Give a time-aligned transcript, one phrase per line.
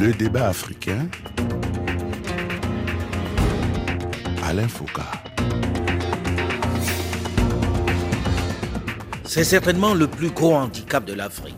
[0.00, 1.08] Le débat africain.
[4.42, 5.02] Alain Foucault.
[9.24, 11.54] C'est certainement le plus gros handicap de l'Afrique,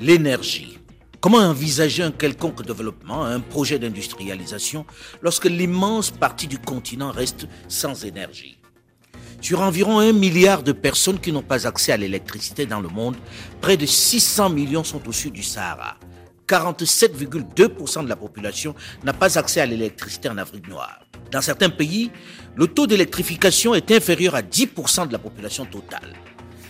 [0.00, 0.78] l'énergie.
[1.20, 4.84] Comment envisager un quelconque développement, un projet d'industrialisation,
[5.22, 8.58] lorsque l'immense partie du continent reste sans énergie?
[9.40, 13.16] Sur environ un milliard de personnes qui n'ont pas accès à l'électricité dans le monde,
[13.60, 15.96] près de 600 millions sont au sud du Sahara.
[16.50, 20.98] 47,2% de la population n'a pas accès à l'électricité en Afrique noire.
[21.30, 22.10] Dans certains pays,
[22.56, 26.12] le taux d'électrification est inférieur à 10% de la population totale.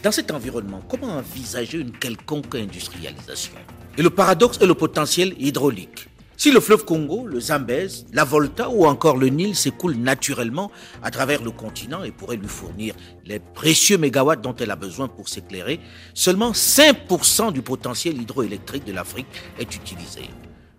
[0.03, 3.55] Dans cet environnement, comment envisager une quelconque industrialisation?
[3.97, 6.10] Et le paradoxe est le potentiel hydraulique.
[6.41, 10.71] Si le fleuve Congo, le Zambèze, la Volta ou encore le Nil s'écoulent naturellement
[11.03, 12.95] à travers le continent et pourraient lui fournir
[13.27, 15.81] les précieux mégawatts dont elle a besoin pour s'éclairer,
[16.15, 19.27] seulement 5% du potentiel hydroélectrique de l'Afrique
[19.59, 20.31] est utilisé.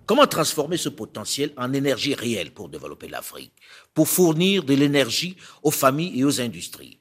[0.08, 3.54] Comment transformer ce potentiel en énergie réelle pour développer l'Afrique,
[3.94, 7.01] pour fournir de l'énergie aux familles et aux industries?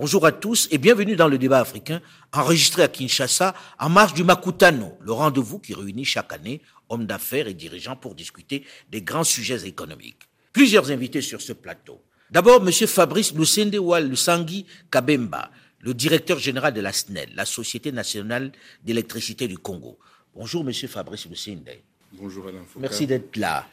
[0.00, 2.00] Bonjour à tous et bienvenue dans le débat africain
[2.32, 7.48] enregistré à Kinshasa en marge du Makutano, le rendez-vous qui réunit chaque année hommes d'affaires
[7.48, 10.28] et dirigeants pour discuter des grands sujets économiques.
[10.52, 12.00] Plusieurs invités sur ce plateau.
[12.30, 12.70] D'abord, M.
[12.86, 18.52] Fabrice Lucendewal Lusangi Kabemba, le directeur général de la SNEL, la Société nationale
[18.84, 19.98] d'électricité du Congo.
[20.32, 20.72] Bonjour, M.
[20.72, 21.70] Fabrice Lucende.
[22.12, 22.78] Bonjour, Alain Foucault.
[22.82, 23.66] Merci d'être là.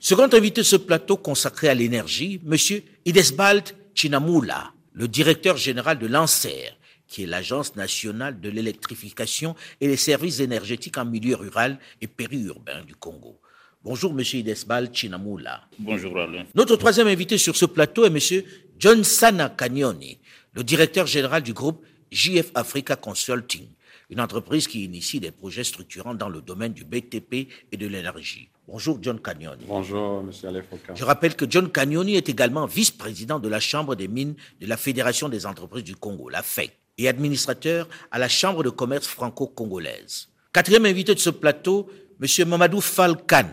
[0.00, 2.80] Second invité de ce plateau consacré à l'énergie, M.
[3.04, 6.72] Idesbald Chinamula, le directeur général de l'ANSER,
[7.08, 12.82] qui est l'Agence nationale de l'électrification et les services énergétiques en milieu rural et périurbain
[12.84, 13.38] du Congo.
[13.84, 15.62] Bonjour, Monsieur Idesbal Chinamula.
[15.78, 16.46] Bonjour, Alain.
[16.54, 18.44] Notre troisième invité sur ce plateau est Monsieur
[18.78, 20.18] John Sana Cagnoni,
[20.52, 23.66] le directeur général du groupe JF Africa Consulting,
[24.10, 28.48] une entreprise qui initie des projets structurants dans le domaine du BTP et de l'énergie.
[28.68, 29.64] Bonjour John Cagnoni.
[29.66, 30.94] Bonjour Monsieur Alain Foucault.
[30.94, 34.76] Je rappelle que John Cagnoni est également vice-président de la Chambre des mines de la
[34.76, 40.28] Fédération des entreprises du Congo, la FEC, et administrateur à la Chambre de commerce franco-congolaise.
[40.52, 43.48] Quatrième invité de ce plateau, Monsieur Mamadou Falkan,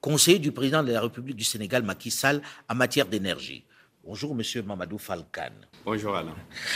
[0.00, 3.64] conseiller du président de la République du Sénégal, Macky Sall, en matière d'énergie.
[4.02, 5.52] Bonjour, Monsieur Mamadou Falkan.
[5.84, 6.34] Bonjour Alain.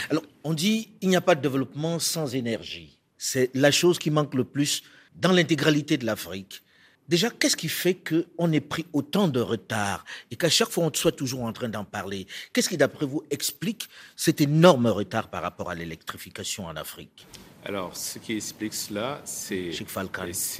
[0.09, 2.99] Alors, on dit il n'y a pas de développement sans énergie.
[3.17, 4.83] C'est la chose qui manque le plus
[5.15, 6.61] dans l'intégralité de l'Afrique.
[7.07, 10.91] Déjà, qu'est-ce qui fait qu'on ait pris autant de retard et qu'à chaque fois on
[10.93, 12.25] soit toujours en train d'en parler?
[12.51, 17.27] Qu'est-ce qui, d'après vous, explique cet énorme retard par rapport à l'électrification en Afrique?
[17.63, 19.71] Alors, ce qui explique cela, c'est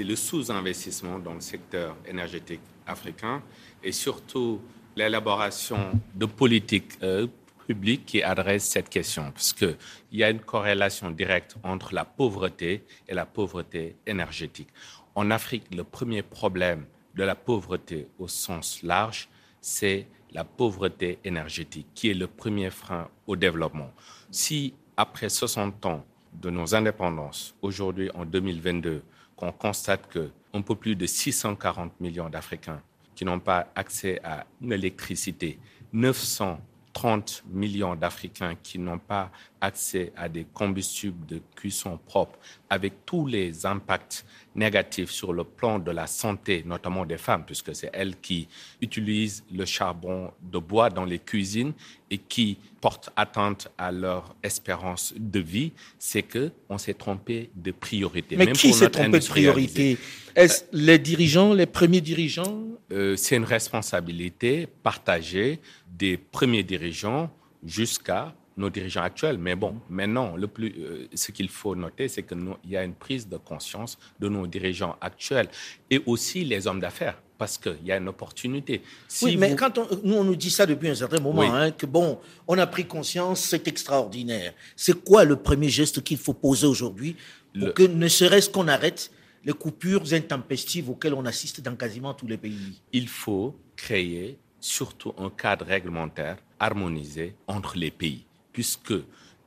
[0.04, 3.42] le sous-investissement dans le secteur énergétique africain
[3.84, 4.62] et surtout
[4.96, 7.28] l'élaboration de politiques euh,
[7.68, 9.78] publiques qui adressent cette question, parce qu'il
[10.12, 14.70] y a une corrélation directe entre la pauvreté et la pauvreté énergétique.
[15.16, 19.30] En Afrique, le premier problème de la pauvreté au sens large,
[19.62, 23.92] c'est la pauvreté énergétique, qui est le premier frein au développement.
[24.30, 29.04] Si, après 60 ans de nos indépendances, aujourd'hui en 2022,
[29.38, 32.82] qu'on constate qu'on peut plus de 640 millions d'Africains
[33.16, 35.58] qui n'ont pas accès à l'électricité,
[35.94, 39.32] 930 millions d'Africains qui n'ont pas
[39.66, 42.38] accès à des combustibles de cuisson propres,
[42.70, 47.76] avec tous les impacts négatifs sur le plan de la santé, notamment des femmes, puisque
[47.76, 48.48] c'est elles qui
[48.80, 51.74] utilisent le charbon de bois dans les cuisines
[52.10, 57.72] et qui portent atteinte à leur espérance de vie, c'est que on s'est trompé de
[57.72, 58.38] priorité.
[58.38, 59.98] Mais Même qui s'est trompé de priorité?
[60.36, 62.62] Est-ce les dirigeants, les premiers dirigeants?
[62.92, 67.32] Euh, c'est une responsabilité partagée des premiers dirigeants
[67.66, 69.38] jusqu'à nos dirigeants actuels.
[69.38, 72.94] Mais bon, maintenant, le plus, euh, ce qu'il faut noter, c'est qu'il y a une
[72.94, 75.50] prise de conscience de nos dirigeants actuels
[75.90, 78.82] et aussi les hommes d'affaires, parce qu'il y a une opportunité.
[79.08, 81.42] Si Oui, mais vous- quand on, nous, on nous dit ça depuis un certain moment,
[81.42, 81.48] Oui.
[81.52, 84.54] hein, que bon, on a pris conscience, c'est extraordinaire.
[84.76, 87.16] C'est quoi le premier geste qu'il faut poser aujourd'hui
[87.54, 89.12] pour Le- que ne serait-ce qu'on arrête
[89.44, 92.82] les coupures intempestives auxquelles on assiste dans quasiment tous les pays?
[92.94, 98.25] Il faut créer surtout un cadre réglementaire harmonisé entre les pays,
[98.56, 98.94] puisque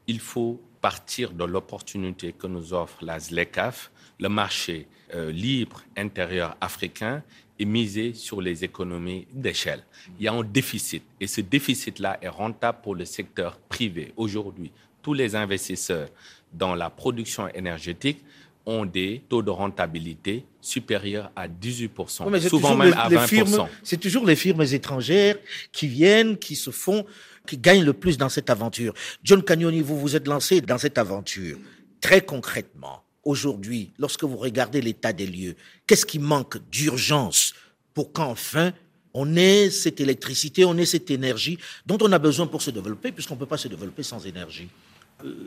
[0.07, 3.91] il faut partir de l'opportunité que nous offre la ZLECAF,
[4.21, 7.23] le marché euh, libre intérieur africain,
[7.59, 9.83] et miser sur les économies d'échelle.
[10.19, 14.13] Il y a un déficit, et ce déficit-là est rentable pour le secteur privé.
[14.19, 14.71] Aujourd'hui,
[15.01, 16.11] tous les investisseurs
[16.53, 18.23] dans la production énergétique
[18.69, 23.09] ont des taux de rentabilité supérieurs à 18%, Oui, mais c'est souvent même les- à
[23.09, 23.27] les 20%.
[23.27, 25.37] firmes- C'est toujours les firmes étrangères
[25.73, 27.07] qui viennent, qui se font,
[27.47, 28.93] qui gagnent le plus dans cette aventure.
[29.25, 31.57] John Cagnoni, vous vous êtes lancé dans cette aventure.
[32.03, 35.57] Très concrètement, aujourd'hui, lorsque vous regardez l'état des lieux,
[35.87, 37.55] qu'est-ce qui manque d'urgence
[37.95, 38.73] pour qu'enfin
[39.15, 43.11] on ait cette électricité, on ait cette énergie dont on a besoin pour se développer,
[43.13, 44.69] puisqu'on ne peut pas se développer sans énergie?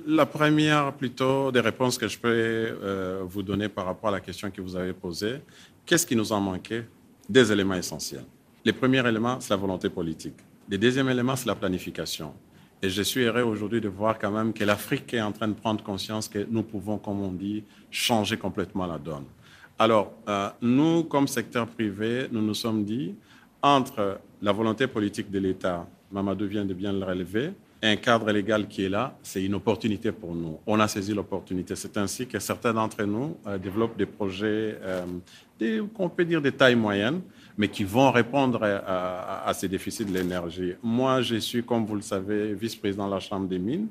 [0.06, 4.20] La première, plutôt, des réponses que je peux euh, vous donner par rapport à la
[4.20, 5.42] question que vous avez posée,
[5.86, 6.86] qu'est-ce qui nous en manquait
[7.30, 8.26] Des éléments essentiels.
[8.66, 10.36] Les premiers éléments, c'est la volonté politique.
[10.70, 12.34] Le deuxième élément, c'est la planification.
[12.82, 15.54] Et je suis heureux aujourd'hui de voir quand même que l'Afrique est en train de
[15.54, 19.26] prendre conscience que nous pouvons, comme on dit, changer complètement la donne.
[19.80, 23.16] Alors, euh, nous, comme secteur privé, nous nous sommes dit,
[23.62, 27.54] entre la volonté politique de l'État, Mamadou vient de bien le relever,
[27.84, 30.60] un cadre légal qui est là, c'est une opportunité pour nous.
[30.68, 31.76] On a saisi l'opportunité.
[31.76, 35.06] C'est ainsi que certains d'entre nous euh, développent des projets, euh,
[35.94, 37.22] qu'on peut dire de taille moyenne,
[37.58, 40.74] mais qui vont répondre à, ces déficits de l'énergie.
[40.82, 43.88] Moi, je suis, comme vous le savez, vice-président de la Chambre des mines.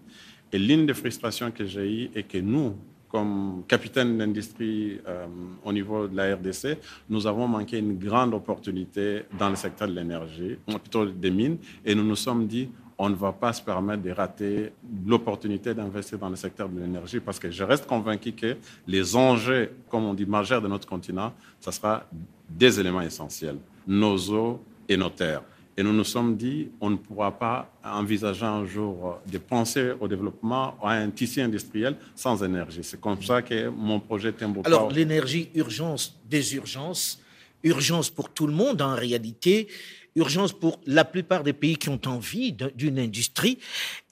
[0.53, 2.75] Et l'une des frustrations que j'ai eues est que nous,
[3.09, 5.27] comme capitaine d'industrie euh,
[5.65, 6.79] au niveau de la RDC,
[7.09, 11.95] nous avons manqué une grande opportunité dans le secteur de l'énergie, plutôt des mines, et
[11.95, 12.69] nous nous sommes dit,
[13.03, 14.73] on ne va pas se permettre de rater
[15.07, 19.71] l'opportunité d'investir dans le secteur de l'énergie parce que je reste convaincu que les enjeux,
[19.89, 22.05] comme on dit, majeurs de notre continent, ce sera
[22.51, 23.57] des éléments essentiels,
[23.87, 25.43] nos eaux et nos terres.
[25.79, 30.07] Et nous nous sommes dit, on ne pourra pas envisager un jour de penser au
[30.07, 32.81] développement à un tissu industriel sans énergie.
[32.83, 37.19] C'est comme ça que mon projet Timbo Alors, l'énergie, urgence, des urgences,
[37.63, 39.69] urgence pour tout le monde en réalité,
[40.17, 43.59] urgence pour la plupart des pays qui ont envie d'une industrie.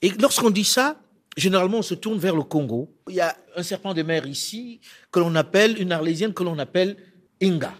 [0.02, 1.00] Et lorsqu'on dit ça,
[1.36, 2.92] généralement, on se tourne vers le Congo.
[3.08, 4.80] Il y a un serpent de mer ici
[5.10, 6.96] que l'on appelle, une arlésienne que l'on appelle
[7.42, 7.74] Inga.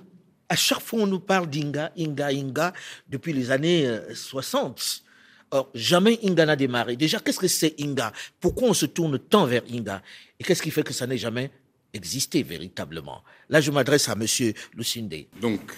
[0.49, 2.73] À chaque fois, on nous parle d'Inga, Inga, Inga,
[3.09, 4.79] depuis les années 60.
[4.79, 5.09] Euh,
[5.51, 6.97] Or, jamais Inga n'a démarré.
[6.97, 8.13] Déjà, qu'est-ce que c'est Inga?
[8.39, 10.03] Pourquoi on se tourne tant vers Inga?
[10.39, 11.51] Et qu'est-ce qui fait que ça n'ait jamais
[11.95, 13.23] existé véritablement?
[13.49, 15.15] Là, je m'adresse à Monsieur Lucinde.
[15.41, 15.73] Donc,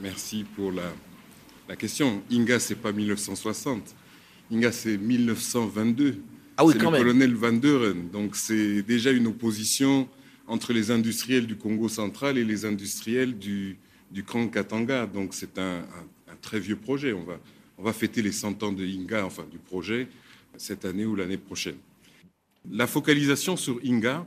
[0.00, 0.92] merci pour la,
[1.68, 2.22] la question.
[2.30, 3.94] Inga, c'est pas 1960.
[4.52, 6.16] Inga, c'est 1922.
[6.56, 7.06] Ah oui, c'est quand le même.
[7.06, 8.08] colonel Van Deuren.
[8.12, 10.08] Donc, c'est déjà une opposition
[10.46, 13.76] entre les industriels du Congo central et les industriels du,
[14.10, 15.06] du Grand Katanga.
[15.06, 17.12] Donc, c'est un, un- un très vieux projet.
[17.12, 17.40] On va,
[17.78, 20.08] on va fêter les 100 ans de Inga, enfin du projet,
[20.56, 21.76] cette année ou l'année prochaine.
[22.70, 24.26] La focalisation sur Inga,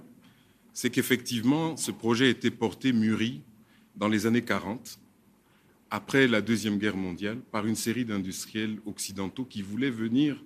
[0.74, 3.42] c'est qu'effectivement, ce projet a été porté, mûri,
[3.96, 5.00] dans les années 40
[5.90, 10.42] après la Deuxième Guerre mondiale par une série d'industriels occidentaux qui voulaient venir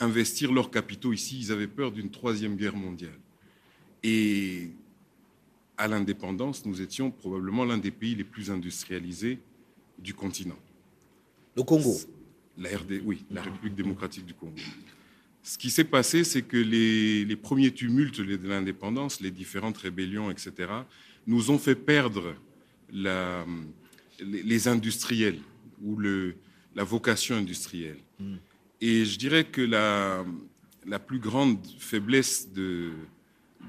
[0.00, 1.38] investir leurs capitaux ici.
[1.40, 3.18] Ils avaient peur d'une Troisième Guerre mondiale.
[4.02, 4.70] Et
[5.76, 9.38] à l'indépendance, nous étions probablement l'un des pays les plus industrialisés
[9.98, 10.58] du continent.
[11.56, 11.96] Le Congo.
[12.58, 14.56] La RD, oui, la République démocratique du Congo.
[15.42, 20.30] Ce qui s'est passé, c'est que les, les premiers tumultes de l'indépendance, les différentes rébellions,
[20.30, 20.70] etc.,
[21.26, 22.34] nous ont fait perdre
[22.92, 23.46] la-
[24.22, 25.38] les, les industriels
[25.82, 26.34] ou le,
[26.74, 27.98] la vocation industrielle.
[28.80, 30.24] Et je dirais que la,
[30.86, 32.92] la plus grande faiblesse de,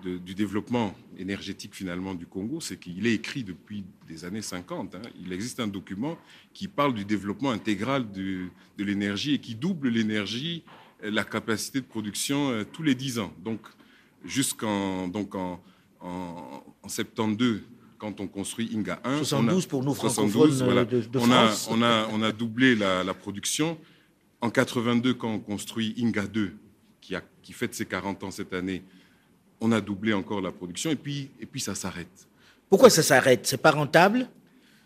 [0.04, 4.96] de- du développement énergétique finalement du Congo, c'est qu'il est écrit depuis des années 50.
[4.96, 5.02] hein.
[5.24, 6.18] Il existe un document
[6.54, 10.64] qui parle du développement intégral de, de l'énergie et qui double l'énergie,
[11.04, 13.34] euh, la capacité de production euh, tous les 10 ans.
[13.44, 13.60] Donc
[14.26, 15.62] jusqu'en donc en,
[16.00, 17.62] en, en 72,
[18.02, 20.86] quand on construit Inga 1, 72 pour nous 72, francophones voilà.
[20.86, 23.78] de, de on, a, on, a, on a doublé la, la production.
[24.42, 26.52] En 82, quand on construit Inga 2,
[27.00, 28.82] qui, a, qui fête ses 40 ans cette année,
[29.60, 32.28] on a doublé encore la production et puis, et puis ça s'arrête.
[32.72, 33.46] Pourquoi ça s'arrête?
[33.46, 34.28] C'est pas rentable?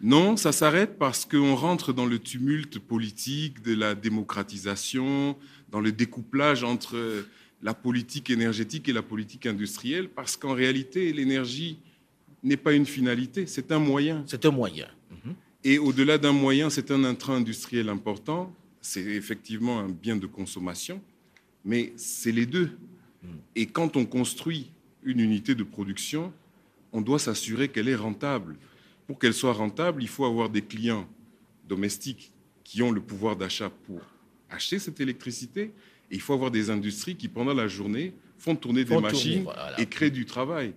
[0.02, 5.38] Non, ça s'arrête parce qu'on rentre dans le tumulte politique de la démocratisation,
[5.72, 7.26] dans le découplage entre
[7.62, 11.80] la politique énergétique et la politique industrielle, parce qu'en réalité, l'énergie
[12.46, 14.24] n'est pas une finalité, c'est un moyen.
[14.28, 14.88] C'est un moyen.
[15.64, 21.02] Et au-delà d'un moyen, c'est un intrant industriel important, c'est effectivement un bien de consommation,
[21.64, 22.70] mais c'est les deux.
[23.56, 24.70] Et quand on construit
[25.04, 26.32] une unité de production,
[26.94, 28.58] on doit s'assurer qu'elle est rentable.
[29.08, 31.08] Pour qu'elle soit rentable, il faut avoir des clients
[31.68, 32.32] domestiques
[32.64, 34.02] qui ont le pouvoir d'achat pour
[34.52, 35.72] acheter cette électricité.
[36.12, 39.14] Et il faut avoir des industries qui, pendant la journée, font tourner Font des tourner,
[39.14, 39.80] machines voilà.
[39.82, 40.74] et créent du travail.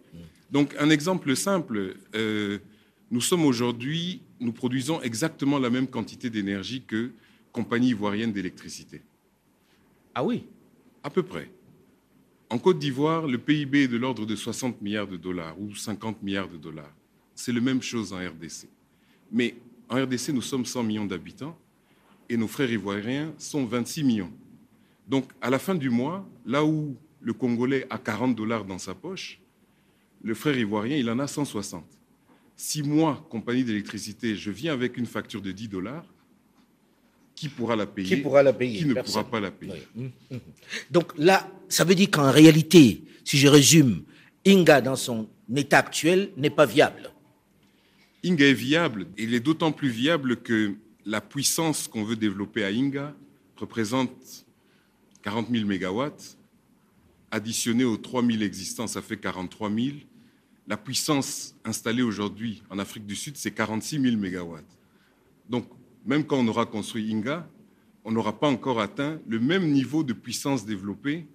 [0.51, 2.59] Donc, un exemple simple, euh,
[3.11, 7.11] nous sommes aujourd'hui, nous produisons exactement la même quantité d'énergie que
[7.53, 9.03] Compagnie ivoirienne d'électricité.
[10.15, 10.45] Ah oui
[11.03, 11.51] À peu près.
[12.51, 16.23] En Côte d'Ivoire, le PIB est de l'ordre de 60 milliards de dollars ou 50
[16.23, 16.93] milliards de dollars.
[17.35, 18.69] C'est la même chose en RDC.
[19.33, 19.55] Mais
[19.89, 21.59] en RDC, nous sommes 100 millions d'habitants
[22.29, 24.33] et nos frères ivoiriens sont 26 millions.
[25.07, 28.95] Donc, à la fin du mois, là où le Congolais a 40 dollars dans sa
[28.95, 29.41] poche,
[30.23, 31.85] le frère ivoirien, il en a 160.
[32.57, 36.05] Si moi, compagnie d'électricité, je viens avec une facture de 10 dollars,
[37.35, 38.17] qui pourra la payer?
[38.17, 38.79] Qui pourra la payer?
[38.81, 39.23] Qui ne Personne.
[39.23, 39.87] pourra pas la payer?
[40.91, 44.03] Donc là, ça veut dire qu'en réalité, si je résume,
[44.45, 47.13] Inga, dans son état actuel, n'est pas viable.
[48.25, 49.07] Inga est viable.
[49.17, 50.75] et Il est d'autant plus viable que
[51.07, 53.15] la puissance qu'on veut développer à Inga
[53.57, 54.47] représente
[55.23, 56.38] 40 000 mégawatts.
[57.31, 59.87] Additionné aux 3 000 existants, ça fait 43 000.
[60.67, 64.65] La puissance installée aujourd'hui en Afrique du Sud, c'est 46 000 mégawatts.
[65.49, 65.67] Donc,
[66.07, 67.47] même quand on aura construit Inga,
[68.05, 71.27] on n'aura pas encore atteint le même niveau de puissance développée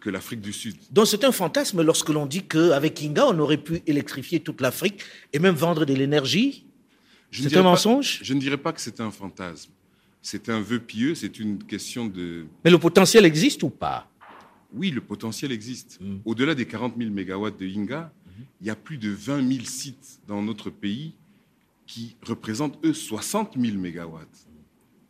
[0.00, 0.76] que l'Afrique du Sud.
[0.92, 5.00] Donc c'est un fantasme lorsque l'on dit qu'avec Inga, on aurait pu électrifier toute l'Afrique
[5.32, 6.66] et même vendre de l'énergie.
[7.32, 8.20] C'est un pas- mensonge?
[8.22, 9.72] Je ne dirais pas que c'est un fantasme.
[10.22, 14.08] C'est un vœu pieux, c'est une question de, Mais le potentiel existe ou pas?
[14.72, 15.98] Oui, le potentiel existe.
[16.00, 16.16] Mm.
[16.24, 18.12] Au-delà des 40 000 mégawatts de Inga,
[18.60, 21.14] il y a plus de 20 000 sites dans notre pays
[21.86, 24.46] qui représentent, eux, 60 000 mégawatts.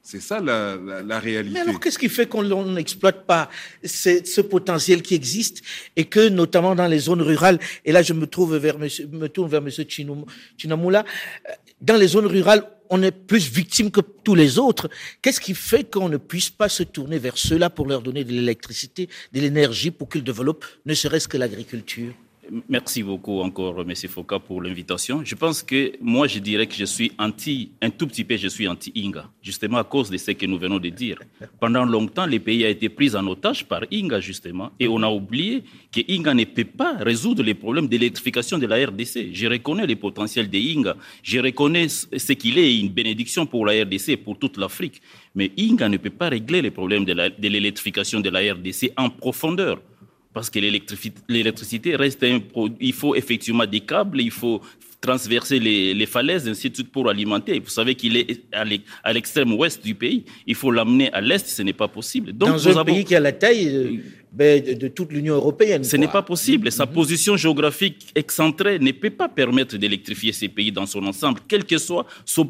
[0.03, 1.55] C'est ça la, la- la réalité.
[1.55, 3.51] Mais alors, qu'est-ce qui fait qu'on n'exploite pas
[3.83, 5.63] ce, potentiel qui existe
[5.97, 9.29] et que, notamment dans les zones rurales, et là, je me, trouve vers monsieur, me
[9.29, 9.71] tourne vers M.
[10.57, 11.05] Chinamula,
[11.49, 14.88] euh, dans les zones rurales, on est plus victime que tous les autres.
[15.23, 18.33] Qu'est-ce qui fait qu'on ne puisse pas se tourner vers ceux-là pour leur donner de
[18.33, 22.12] l'électricité, de l'énergie, pour qu'ils développent ne serait-ce que l'agriculture?
[22.69, 23.93] Merci beaucoup encore, M.
[24.09, 25.23] Foucault, pour l'invitation.
[25.25, 28.47] Je pense que moi, je dirais que je suis anti, un tout petit peu, je
[28.47, 31.19] suis anti-Inga, justement à cause de ce que nous venons de dire.
[31.59, 35.09] Pendant longtemps, le pays a été pris en otage par Inga, justement, et on a
[35.09, 39.31] oublié que Inga ne peut pas résoudre les problèmes d'électrification de la RDC.
[39.33, 43.83] Je reconnais le potentiel de Inga, je reconnais ce qu'il est, une bénédiction pour la
[43.83, 45.03] RDC et pour toute l'Afrique.
[45.35, 48.93] Mais Inga ne peut pas régler les problèmes de la- de l'électrification de la RDC
[48.97, 49.81] en profondeur.
[50.37, 50.59] Parce que
[51.28, 52.76] l'électricité reste un produit.
[52.81, 54.61] Il faut effectivement des câbles, il faut
[55.00, 57.59] transverser les, les falaises, ainsi de suite, pour alimenter.
[57.59, 60.25] Vous savez qu'il est à l'e- à l'extrême ouest du pays.
[60.47, 62.33] Il faut l'amener à l'est, ce n'est pas possible.
[62.33, 63.93] Donc, Dans un pays qui a la taille euh,
[64.37, 65.83] ben, de, de toute l'Union européenne.
[65.83, 66.71] ce n'est pas possible.
[66.71, 71.64] Sa position géographique excentrée ne peut pas permettre d'électrifier ces pays dans son ensemble, quel
[71.64, 72.45] que soit son,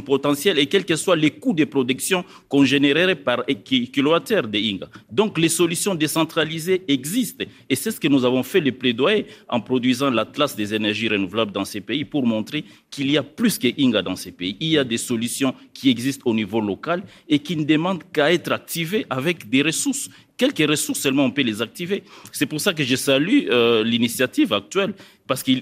[0.00, 4.88] potentiel et quel que soit les coûts de production qu'on générerait par kilowattheure de Inga.
[5.12, 9.60] Donc les solutions décentralisées existent et c'est ce que nous avons fait le plaidoyer en
[9.60, 13.68] produisant l'atlas des énergies renouvelables dans ces pays pour montrer qu'il y a plus que
[13.78, 14.56] Inga dans ces pays.
[14.60, 18.32] Il y a des solutions qui existent au niveau local et qui ne demandent qu'à
[18.32, 22.02] être activées avec des ressources quelques ressources seulement on peut les activer.
[22.32, 24.94] C'est pour ça que je salue euh, l'initiative actuelle,
[25.26, 25.52] parce que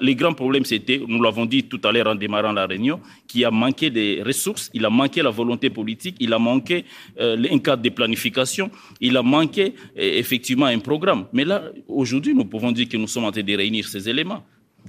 [0.00, 3.44] les grands problèmes, c'était, nous l'avons dit tout à l'heure en démarrant la réunion, qu'il
[3.44, 6.84] a manqué des ressources, il a manqué la volonté politique, il a manqué
[7.20, 8.70] euh, un cadre de planification,
[9.00, 11.26] il a manqué euh, effectivement un programme.
[11.32, 14.44] Mais là, aujourd'hui, nous pouvons dire que nous sommes en train de réunir ces éléments.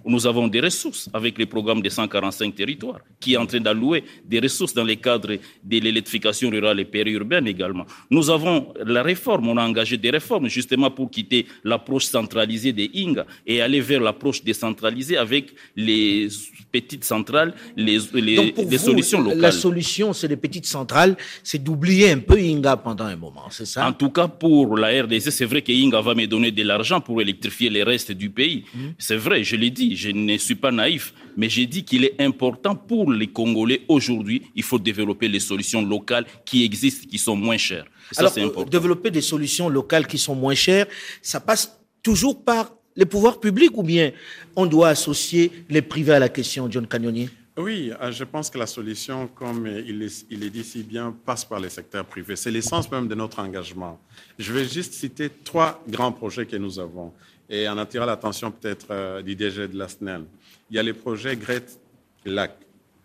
[0.06, 4.04] Nous avons des ressources avec le programme des 145 territoires qui est en train d'allouer
[4.26, 7.86] des ressources dans le cadre de l'électrification rurale et périurbaine également.
[8.10, 12.90] Nous avons la réforme, on a engagé des réformes justement pour quitter l'approche centralisée des
[12.96, 16.28] INGA et aller vers l'approche décentralisée avec les
[16.72, 19.40] petites centrales, les, les, Donc pour les vous, solutions locales.
[19.40, 23.66] La solution, c'est les petites centrales, c'est d'oublier un peu Inga pendant un moment, c'est
[23.66, 23.88] ça?
[23.88, 27.00] En tout cas, pour la RDC, c'est vrai que Inga va me donner de l'argent
[27.00, 28.66] pour électrifier les restes du pays.
[28.74, 28.80] Mmh.
[28.98, 32.20] C'est vrai, je l'ai dit, je ne suis pas naïf, mais j'ai dit qu'il est
[32.22, 37.36] important pour les Congolais aujourd'hui, il faut développer les solutions locales qui existent, qui sont
[37.36, 37.86] moins chères.
[38.12, 38.70] Et ça, Alors, c'est important.
[38.70, 40.88] développer des solutions locales qui sont moins chères,
[41.22, 44.12] ça passe toujours par les pouvoirs publics ou bien
[44.56, 48.58] on doit associer les privés à la question, John Cagnonier Oui, euh, je pense que
[48.60, 52.36] la solution, comme il est, il est dit si bien, passe par les secteurs privés.
[52.36, 54.00] C'est l'essence même de notre engagement.
[54.38, 57.12] Je vais juste citer trois grands projets que nous avons
[57.50, 60.24] et en attirant l'attention peut-être euh, du DG de la SNEL.
[60.70, 61.80] Il y a le projet Great
[62.26, 62.56] Lac,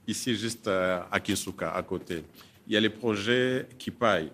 [0.07, 2.25] ici juste euh, à Kinsuka, à côté.
[2.67, 4.31] Il y a le projet Kipai,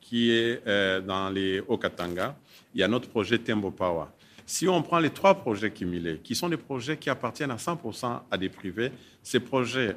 [0.00, 2.36] qui est euh, dans les Hauts-Katanga.
[2.74, 4.06] Il y a notre projet Tembo Power.
[4.44, 8.20] Si on prend les trois projets cumulés, qui sont des projets qui appartiennent à 100%
[8.30, 8.92] à des privés,
[9.22, 9.96] ces projets,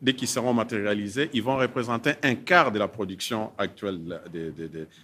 [0.00, 4.00] dès qu'ils seront matérialisés, ils vont représenter un quart de la production actuelle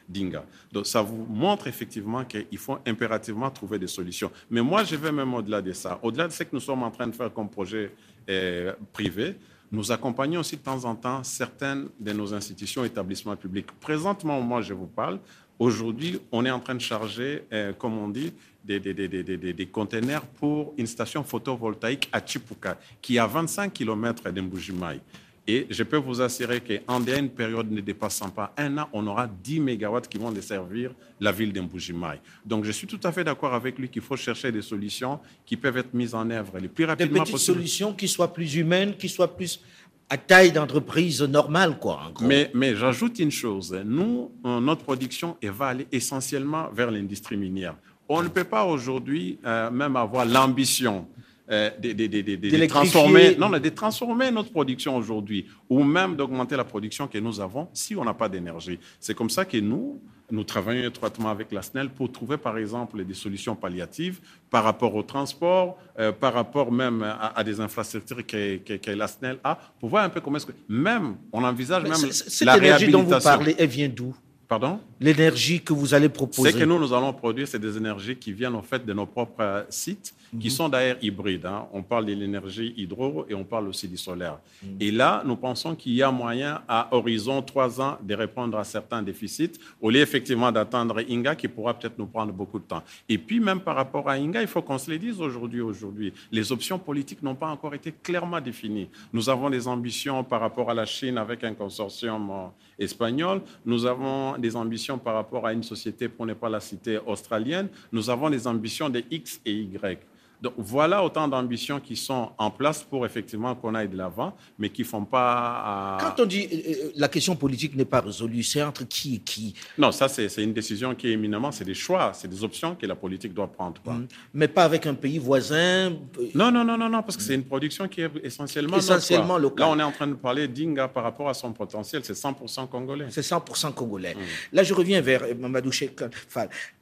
[0.08, 0.44] d'Inga.
[0.72, 4.30] Donc ça vous montre effectivement qu'il faut impérativement trouver des solutions.
[4.50, 5.98] Mais moi, je vais même au-delà de ça.
[6.02, 7.92] Au-delà de ce que nous sommes en train de faire comme projet
[8.28, 9.36] euh, privé,
[9.72, 13.66] nous accompagnons aussi de temps en temps certaines de nos institutions, établissements publics.
[13.80, 15.18] Présentement, moi, je vous parle.
[15.58, 19.08] Aujourd'hui, on est en train de charger, euh, comme on dit, des, des, des,
[19.52, 25.00] des, containers pour une station photovoltaïque à Chipuka, qui est à 25 km de Mbujimaï.
[25.48, 29.26] Et je peux vous assurer qu'en une période ne dépassant pas un an, on aura
[29.26, 32.20] 10 mégawatts qui vont desservir la ville d'Mbujimai.
[32.46, 35.56] Donc je suis tout à fait d'accord avec lui qu'il faut chercher des solutions qui
[35.56, 37.26] peuvent être mises en œuvre le plus rapidement possible.
[37.26, 39.60] Des petites solutions qui soient plus humaines, qui soient plus
[40.08, 42.12] à taille d'entreprise normale, quoi.
[42.20, 43.74] Mais, mais j'ajoute une chose.
[43.84, 47.74] Nous, notre production va aller essentiellement vers l'industrie minière.
[48.08, 51.06] On ne peut pas aujourd'hui euh, même avoir l'ambition
[51.50, 57.18] euh, de, transformer, non, de transformer notre production aujourd'hui ou même d'augmenter la production que
[57.18, 58.78] nous avons si on n'a pas d'énergie.
[59.00, 63.04] C'est comme ça que nous, nous travaillons étroitement avec la SNEL pour trouver, par exemple,
[63.04, 64.20] des solutions palliatives
[64.50, 69.38] par rapport au transport, euh, par rapport même à, des infrastructures que, que, la SNEL
[69.42, 70.52] a, pour voir un peu comment est-ce que...
[70.68, 74.14] Même, on envisage même cette la énergie dont vous parlez, elle vient d'où?
[74.48, 74.80] Pardon?
[75.00, 76.52] L'énergie que vous allez proposer.
[76.52, 79.06] Ce que nous, nous allons produire, c'est des énergies qui viennent en fait de nos
[79.06, 80.54] propres sites qui mhm.
[80.54, 81.44] sont d'ailleurs hybrides.
[81.44, 81.66] Hein.
[81.72, 84.38] On parle de l'énergie hydro et on parle aussi du solaire.
[84.62, 84.76] Mhm.
[84.80, 88.64] Et là, nous pensons qu'il y a moyen, à horizon trois ans, de répondre à
[88.64, 92.82] certains déficits, au lieu effectivement d'attendre Inga, qui pourra peut-être nous prendre beaucoup de temps.
[93.08, 95.60] Et puis, même par rapport à Inga, il faut qu'on se le dise aujourd'hui.
[95.60, 98.88] Aujourd'hui, les options politiques n'ont pas encore été clairement définies.
[99.12, 102.46] Nous avons des ambitions par rapport à la Chine avec un consortium euh,
[102.78, 103.42] espagnol.
[103.66, 107.68] Nous avons des ambitions par rapport à une société, pour ne pas la citer, australienne.
[107.90, 109.98] Nous avons des ambitions de X et Y.
[110.42, 114.70] Donc voilà autant d'ambitions qui sont en place pour effectivement qu'on aille de l'avant, mais
[114.70, 115.98] qui ne font pas.
[116.00, 119.18] Quand on dit euh, euh, la question politique n'est pas résolue, c'est entre qui et
[119.20, 119.54] qui?
[119.78, 122.84] Non, ça c'est une décision qui est éminemment, c'est des choix, c'est des options que
[122.86, 123.80] la politique doit prendre.
[123.86, 124.06] Mmh.
[124.34, 125.90] Mais pas avec un pays voisin
[126.34, 129.68] Non, non, non, non, non parce que c'est une production qui est essentiellement, essentiellement locale.
[129.68, 132.68] Là, on est en train de parler d'Inga par rapport à son potentiel, c'est 100%
[132.68, 133.06] congolais.
[133.10, 134.14] C'est 100% congolais.
[134.14, 134.56] Mmh.
[134.56, 136.00] Là, je reviens vers Mamadou Cheikh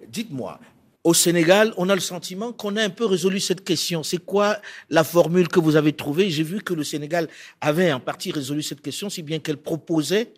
[0.09, 0.59] Dites-moi,
[1.03, 4.03] au Sénégal, on a le sentiment qu'on a un peu résolu cette question.
[4.03, 6.31] C'est quoi la formule que vous avez trouvée?
[6.31, 7.29] J'ai vu que le Sénégal
[7.61, 10.33] avait en partie résolu cette question, si bien qu'elle proposait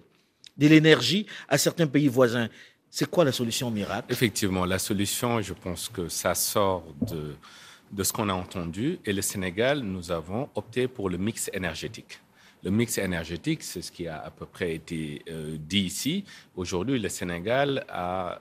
[0.56, 2.48] de l'énergie à certains pays voisins.
[2.90, 4.12] C'est quoi la solution miracle?
[4.12, 7.34] Effectivement, la solution, je pense que ça sort de,
[7.90, 8.98] de ce qu'on a entendu.
[9.04, 12.20] Et le Sénégal, nous avons opté pour le mix énergétique.
[12.62, 16.24] Le mix énergétique, c'est ce qui a à peu près été euh, dit ici.
[16.54, 18.38] Aujourd'hui, le Sénégal a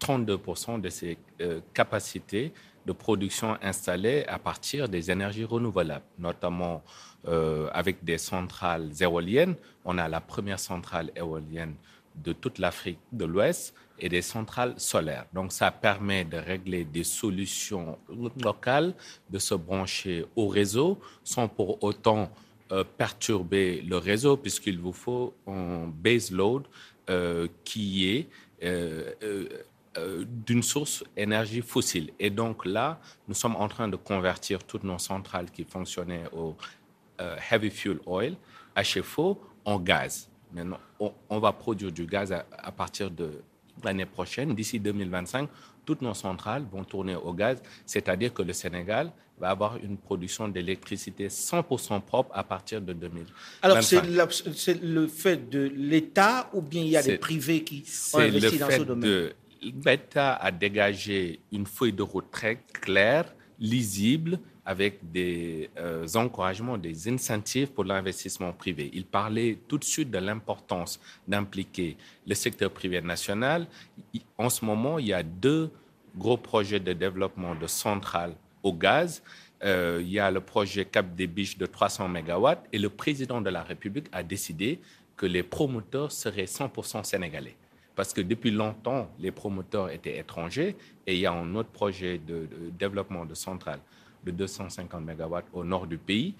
[0.00, 2.52] 32% de ses euh, capacités
[2.86, 6.82] de production installées à partir des énergies renouvelables, notamment
[7.26, 9.56] euh, avec des centrales éoliennes.
[9.84, 11.74] On a la première centrale éolienne
[12.14, 15.26] de toute l'Afrique de l'Ouest et des centrales solaires.
[15.34, 17.98] Donc ça permet de régler des solutions
[18.42, 18.94] locales,
[19.30, 22.30] de se brancher au réseau sans pour autant
[22.72, 26.64] euh, perturber le réseau puisqu'il vous faut un base load
[27.62, 28.28] qui est
[30.46, 32.10] d'une source énergie fossile.
[32.18, 36.56] Et donc là, nous sommes en train de convertir toutes nos centrales qui fonctionnaient au
[37.20, 38.36] euh, heavy fuel oil,
[38.76, 40.28] HFO, en gaz.
[40.52, 40.78] Maintenant,
[41.28, 43.42] on, va produire du gaz à, partir de
[43.82, 44.54] l'année prochaine.
[44.54, 45.48] D'ici 2025,
[45.84, 50.48] toutes nos centrales vont tourner au gaz, c'est-à-dire que le Sénégal va avoir une production
[50.48, 53.34] d'électricité 100% propre à partir de 2025.
[53.62, 58.18] Alors, c'est le fait de l'État ou bien il y a des privés qui ont
[58.18, 59.30] investi dans ce domaine?
[59.62, 67.08] l'État a dégagé une feuille de route très claire, lisible, avec des euh, encouragements, des
[67.08, 68.90] incentives pour l'investissement privé.
[68.92, 73.68] Il parlait tout de suite de l'importance d'impliquer le secteur privé national.
[74.36, 75.70] En ce moment, il y a deux
[76.18, 79.22] gros projets de développement de centrales au gaz.
[79.62, 83.40] Euh, il y a le projet Cap des Biches de 300 MW et le président
[83.40, 84.80] de la République a décidé
[85.16, 87.56] que les promoteurs seraient 100% sénégalais
[87.96, 92.18] parce que depuis longtemps, les promoteurs étaient étrangers et il y a un autre projet
[92.18, 92.46] de,
[92.78, 93.80] développement de centrale
[94.22, 96.34] de 250 MW au nord du pays.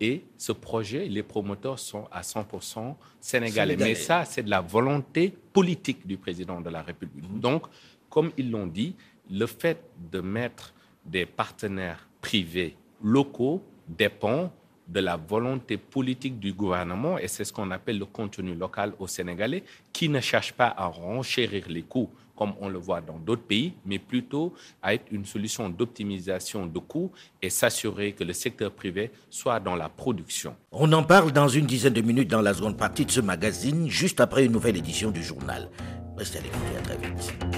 [0.00, 3.76] Et ce projet, les promoteurs sont à 100% sénégalais.
[3.76, 7.30] Mais ça, c'est de la volonté politique du président de la République.
[7.30, 7.40] Mhm.
[7.40, 7.66] Donc,
[8.08, 8.96] comme ils l'ont dit,
[9.30, 14.50] le fait de mettre des partenaires privés locaux dépend
[14.88, 19.06] de la volonté politique du gouvernement, et c'est ce qu'on appelle le contenu local au
[19.06, 23.42] Sénégalais, qui ne cherche pas à renchérir les coûts comme on le voit dans d'autres
[23.42, 28.72] pays, mais plutôt à être une solution d'optimisation de coûts et s'assurer que le secteur
[28.72, 30.56] privé soit dans la production.
[30.72, 33.88] On en parle dans une dizaine de minutes dans la seconde partie de ce magazine,
[33.88, 35.68] juste après une nouvelle édition du journal.
[36.16, 37.51] Restez à l'écoute, à très vite.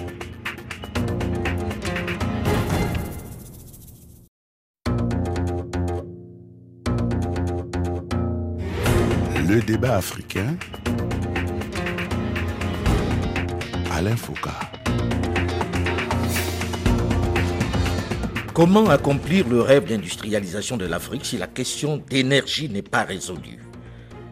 [9.46, 10.56] Le débat africain.
[13.92, 14.48] Alain Foucault.
[18.54, 23.58] Comment accomplir le rêve d'industrialisation de l'Afrique si la question d'énergie n'est pas résolue?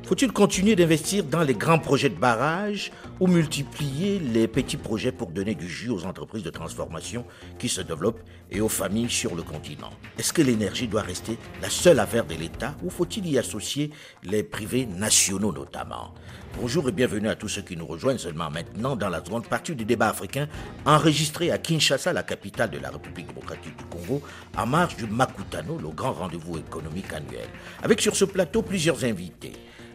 [0.05, 5.31] Faut-il continuer d'investir dans les grands projets de barrage ou multiplier les petits projets pour
[5.31, 7.25] donner du jus aux entreprises de transformation
[7.59, 9.91] qui se développent et aux familles sur le continent?
[10.19, 13.91] Est-ce que l'énergie doit rester la seule affaire de l'État ou faut-il y associer
[14.25, 16.13] les privés nationaux notamment?
[16.61, 19.75] Bonjour et bienvenue à tous ceux qui nous rejoignent seulement maintenant dans la seconde partie
[19.75, 20.49] du débat africain
[20.85, 24.21] enregistré à Kinshasa, la capitale de la République démocratique du Congo,
[24.59, 27.49] en marge du Makutano, le grand rendez-vous économique annuel.
[27.83, 29.53] Avec sur ce plateau plusieurs invités.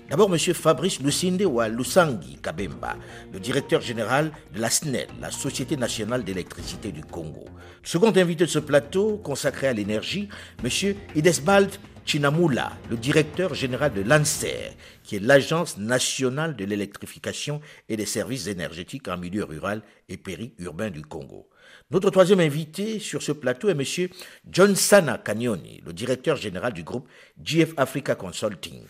[0.10, 0.40] D'abord, M.
[0.54, 2.96] Fabrice Lucindewa Lusangi Kabemba,
[3.34, 7.44] le directeur général de la SNEL, la Société nationale d'électricité du Congo.
[7.84, 10.30] Second invité de ce plateau, consacré à l'énergie,
[10.64, 10.96] M.
[11.14, 11.72] Idesbald
[12.06, 18.48] Chinamula, le directeur général de l'ANSER, qui est l'Agence nationale de l'électrification et des services
[18.48, 21.50] énergétiques en milieu rural et périurbain du Congo.
[21.90, 24.10] Notre troisième invité sur ce plateau est M.
[24.50, 27.08] John Sana Cagnoni, le directeur général du groupe
[27.42, 28.84] GF Africa Consulting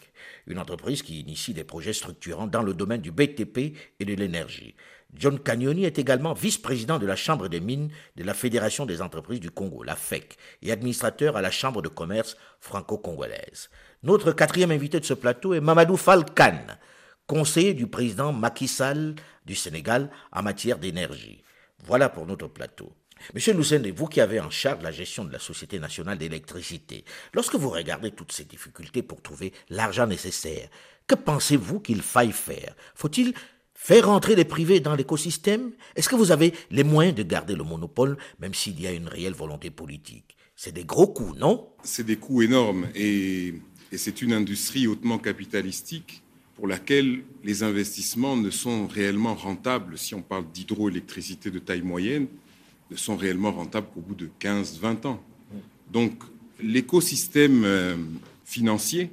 [0.48, 4.76] une entreprise qui initie des projets structurants dans le domaine du BTP et de l'énergie.
[5.14, 9.40] John Cagnoni est également vice-président de la Chambre des mines de la Fédération des entreprises
[9.40, 13.70] du Congo, la FEC, et administrateur à la Chambre de commerce franco-congolaise.
[14.04, 16.60] Notre quatrième invité de ce plateau est Mamadou Falkan,
[17.26, 21.44] conseiller du président Macky Sall du Sénégal en matière d'énergie.
[21.88, 22.92] Voilà pour notre plateau.
[23.34, 27.56] Monsieur Lucende, vous qui avez en charge la gestion de la Société nationale d'électricité, lorsque
[27.56, 30.70] vous regardez toutes ces difficultés pour trouver l'argent nécessaire,
[31.08, 32.76] que pensez-vous qu'il faille faire?
[32.94, 33.34] Faut-il
[33.74, 35.72] faire entrer les privés dans l'écosystème?
[35.96, 39.08] Est-ce que vous avez les moyens de garder le monopole, même s'il y a une
[39.08, 40.36] réelle volonté politique?
[40.56, 41.70] C'est des gros coûts, non?
[41.84, 43.54] C'est des coûts énormes et,
[43.94, 46.22] et c'est une industrie hautement capitalistique
[46.58, 52.28] pour laquelle les investissements ne sont réellement rentables si on parle d'hydroélectricité de taille moyenne
[52.90, 55.24] ne sont réellement rentables qu'au bout de 15-20 ans.
[55.92, 56.14] Donc
[56.60, 57.96] l'écosystème euh,
[58.44, 59.12] financier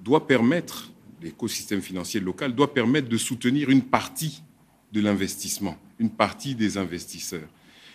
[0.00, 4.42] doit permettre, l'écosystème financier local doit permettre de soutenir une partie
[4.92, 7.48] de l'investissement, une partie des investisseurs.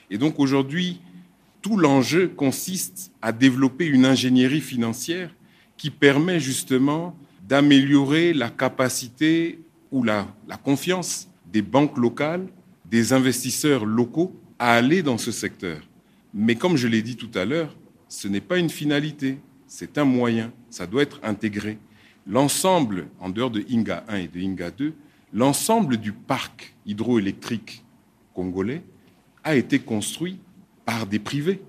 [0.09, 0.99] Et donc aujourd'hui,
[1.61, 5.29] tout l'enjeu consiste à développer une ingénierie financière
[5.75, 7.15] qui permet justement
[7.47, 10.27] d'améliorer la capacité ou la,
[10.63, 12.47] confiance des banques locales,
[12.85, 15.81] des investisseurs locaux à aller dans ce secteur.
[16.33, 17.75] Mais comme je l'ai dit tout à l'heure,
[18.09, 21.77] ce n'est pas une finalité, c'est un moyen, ça doit être intégré.
[22.25, 24.93] L'ensemble, en dehors de Inga 1 et de Inga 2,
[25.33, 27.85] l'ensemble du parc hydroélectrique
[28.33, 28.83] congolais
[29.45, 30.39] a été construit
[30.85, 31.61] par des privés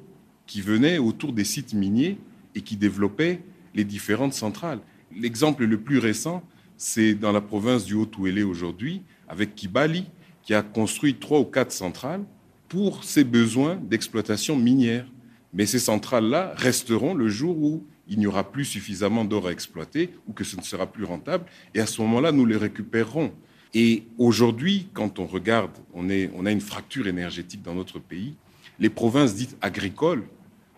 [0.46, 2.18] qui venaient autour des sites miniers
[2.56, 3.40] et qui développaient
[3.74, 4.80] les différentes centrales.
[5.16, 6.42] L'exemple le plus récent,
[6.76, 10.06] c'est dans la province du Haut-Ouélé aujourd'hui, avec Kibali,
[10.42, 12.24] qui a construit trois ou quatre centrales
[12.68, 15.06] pour ses besoins d'exploitation minière.
[15.52, 20.10] Mais ces centrales-là resteront le jour où il n'y aura plus suffisamment d'or à exploiter
[20.26, 21.44] ou que ce ne sera plus rentable.
[21.74, 23.32] Et à ce moment-là, nous les récupérerons.
[23.74, 28.34] Et aujourd'hui, quand on regarde, on, on a une fracture énergétique dans notre pays.
[28.78, 30.24] Les provinces dites agricoles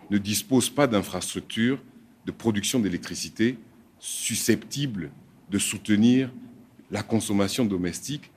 [0.09, 1.79] ne disposent pas d'infrastructures
[2.25, 3.57] de production d'électricité
[4.01, 5.11] susceptibles
[5.51, 6.31] de soutenir
[6.89, 8.31] la consommation domestique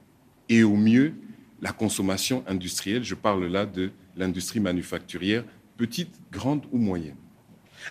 [0.48, 1.14] et au mieux
[1.62, 3.02] la consommation industrielle.
[3.02, 5.42] Je parle là de l'industrie manufacturière,
[5.76, 7.16] petite, grande ou moyenne.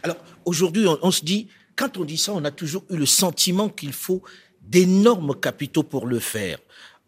[0.04, 3.70] Alors aujourd'hui, on, se dit, quand on dit ça, on a toujours eu le sentiment
[3.70, 4.22] qu'il faut
[4.62, 6.60] d'énormes capitaux pour le faire.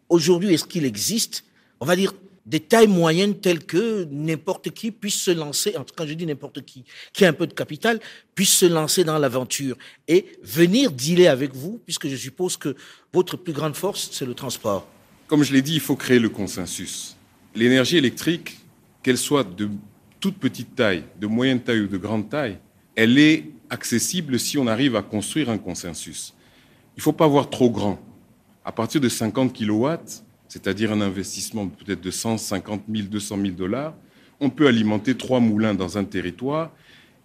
[0.08, 1.44] Aujourd'hui, est-ce qu'il existe,
[1.80, 2.12] on va dire,
[2.46, 6.24] des tailles moyennes telles que n'importe qui puisse se lancer, en tout cas je dis
[6.24, 8.00] n'importe qui, qui a un peu de capital,
[8.34, 12.76] puisse se lancer dans l'aventure et venir dealer avec vous, puisque je suppose que
[13.12, 14.86] votre plus grande force, c'est le transport.
[15.26, 17.16] Comme je l'ai dit, il faut créer le consensus.
[17.54, 18.58] L'énergie électrique,
[19.02, 19.68] qu'elle soit de
[20.20, 22.58] toute petite taille, de moyenne taille ou de grande taille,
[22.94, 26.34] elle est accessible si on arrive à construire un consensus.
[26.96, 28.00] Il ne faut pas voir trop grand.
[28.64, 30.24] À partir de 50 kilowatts,
[30.56, 33.94] c'est-à-dire un investissement peut-être de 150 000, 200 000 dollars,
[34.40, 36.70] on peut alimenter trois moulins dans un territoire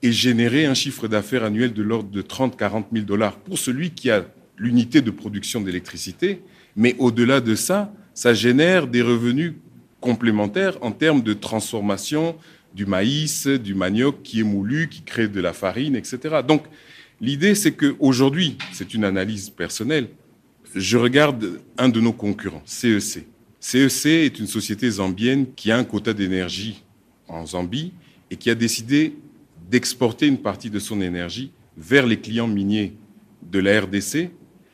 [0.04, 3.91] et générer un chiffre d'affaires annuel de l'ordre de 30 40 000 dollars pour celui
[3.91, 4.26] qui a
[4.58, 6.41] l'unité de production d'électricité
[6.76, 9.54] mais au-delà de ça, ça génère des revenus
[10.02, 12.36] complémentaires en termes de transformation
[12.76, 16.41] du maïs, du manioc qui est moulu, qui crée de la farine, etc.
[16.46, 16.63] Donc,
[17.22, 20.10] l'idée, c'est qu'aujourd'hui, c'est une analyse personnelle,
[20.75, 23.25] je regarde un de nos concurrents, CEC.
[23.60, 26.84] CEC e est une société zambienne qui a un quota d'énergie
[27.27, 27.93] en Zambie
[28.29, 29.15] et qui a décidé
[29.69, 32.93] d'exporter une partie de son énergie vers les clients miniers
[33.41, 34.31] de la RDC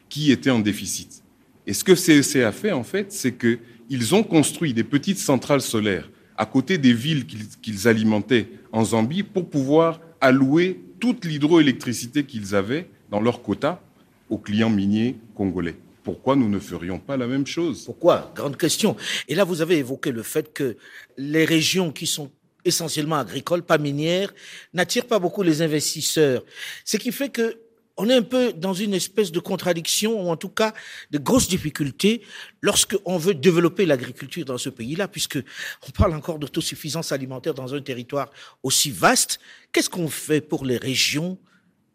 [0.10, 1.24] qui étaient en déficit.
[1.66, 5.62] Et ce que CEC a fait, en fait, c'est qu'ils ont construit des petites centrales
[5.62, 12.56] solaires à côté des villes qu'ils alimentaient en Zambie pour pouvoir allouer toute l'hydroélectricité qu'ils
[12.56, 13.82] avaient dans leur quota
[14.30, 15.76] aux clients miniers congolais.
[16.08, 18.32] Pourquoi nous ne ferions pas la même chose Pourquoi?
[18.34, 18.96] Grande question.
[19.28, 20.78] Et là, vous avez évoqué le fait que
[21.18, 22.32] les régions qui sont
[22.64, 24.34] essentiellement agricoles, pas minières,
[24.74, 26.46] n'attirent pas beaucoup les investisseurs.
[26.86, 27.60] Ce qui fait que
[27.98, 30.74] on est un peu dans une espèce de contradiction, ou en tout cas
[31.12, 32.22] de grosses difficultés,
[32.62, 35.40] lorsqu'on veut développer l'agriculture dans ce pays-là, puisque
[35.86, 38.32] on parle encore d'autosuffisance alimentaire dans un territoire
[38.64, 39.40] aussi vaste.
[39.74, 41.38] Qu'est-ce qu'on fait pour les régions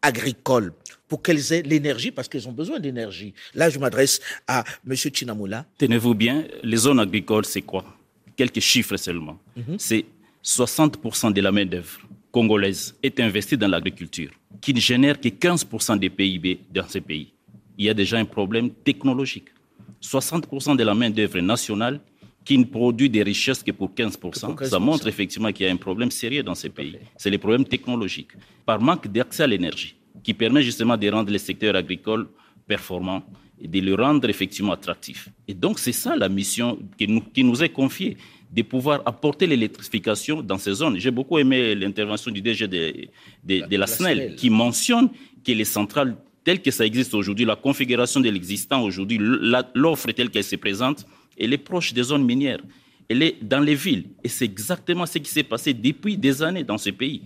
[0.03, 0.75] agricoles?
[1.13, 3.35] Pour qu'elles aient l'énergie, parce qu'elles ont besoin d'énergie.
[3.55, 4.95] Là, je m'adresse à M.
[4.97, 5.67] Chinamoula.
[5.77, 7.85] Tenez-vous bien, les zones agricoles, c'est quoi?
[8.35, 9.39] Quelques chiffres seulement.
[9.55, 9.77] Mhm.
[9.79, 10.07] C'est
[10.43, 11.99] 60% de la main-d'œuvre
[12.31, 14.31] congolaise est investie dans l'agriculture,
[14.63, 17.29] qui ne génère que 15% des PIB dans ces pays.
[17.77, 19.49] Il y a déjà un problème technologique.
[20.01, 22.01] 60% de la main-d'œuvre nationale
[22.43, 24.35] qui ne produit des richesses que pour 15%, Que pour
[24.67, 24.81] ça 15%.
[24.81, 26.97] montre effectivement qu'il y a un problème sérieux dans ces pays.
[27.19, 28.33] C'est les problèmes technologiques.
[28.65, 32.29] Par manque d'accès à l'énergie, qui permet justement de rendre les secteurs agricoles
[32.67, 33.23] performants
[33.61, 35.29] et de le rendre effectivement attractif.
[35.49, 38.17] Et donc, c'est ça la mission qui nous, qui nous est confiée,
[38.53, 40.99] de pouvoir apporter l'électrification dans ces zones.
[40.99, 43.09] J'ai beaucoup aimé l'intervention du DG de,
[43.45, 44.37] de- de la SNEL, SNEL.
[44.37, 45.09] qui mentionne
[45.45, 50.11] que les centrales telles que ça existe aujourd'hui, la configuration de l'existant aujourd'hui, la- l'offre
[50.13, 51.07] telle qu'elle se présente,
[51.39, 52.61] elle est proche des zones minières.
[53.09, 54.05] Elle est dans les villes.
[54.25, 57.23] Et c'est exactement ce qui s'est passé depuis des années dans ce pays.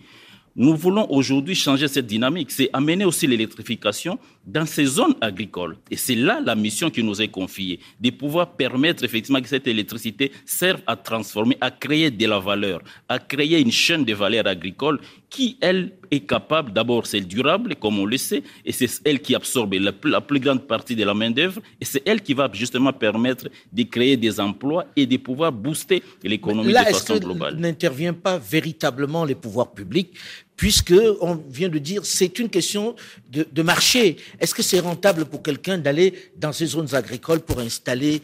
[0.59, 5.77] Nous voulons aujourd'hui changer cette dynamique, c'est amener aussi l'électrification dans ces zones agricoles.
[5.91, 9.67] Et c'est là la mission qui nous est confiée, de pouvoir permettre effectivement que cette
[9.67, 14.47] électricité serve à transformer, à créer de la valeur, à créer une chaîne de valeur
[14.47, 19.21] agricole qui, elle, est capable, d'abord, c'est durable, comme on le sait, et c'est elle
[19.21, 22.33] qui absorbe la, plus- la plus grande partie de la main-d'œuvre, et c'est elle qui
[22.33, 27.01] va justement permettre de créer des emplois et de pouvoir booster l'économie de Là, est-ce
[27.01, 27.57] façon que globale.
[27.57, 30.13] n'intervient pas véritablement les pouvoirs publics,
[30.57, 32.97] puisque on vient de dire c'est une question
[33.31, 34.17] de, marché.
[34.41, 38.23] Est-ce que c'est rentable pour quelqu'un d'aller dans ces zones agricoles pour installer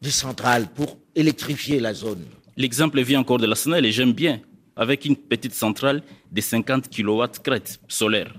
[0.00, 2.24] des centrales, pour électrifier la zone?
[2.56, 4.40] L'exemple vient encore de la SNEL et j'aime bien,
[4.76, 8.34] avec une petite centrale de 50 kW crête solaire.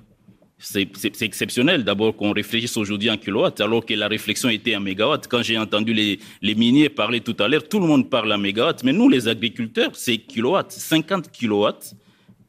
[0.64, 5.28] C'est exceptionnel d'abord qu'on réfléchisse aujourd'hui en kilowatts, alors que la réflexion était en mégawatts.
[5.28, 8.38] Quand j'ai entendu les, les miniers parler tout à l'heure, tout le monde parle en
[8.38, 10.72] mégawatts, mais nous, les agriculteurs, c'est kilowatts.
[10.72, 11.96] 50 kilowatts,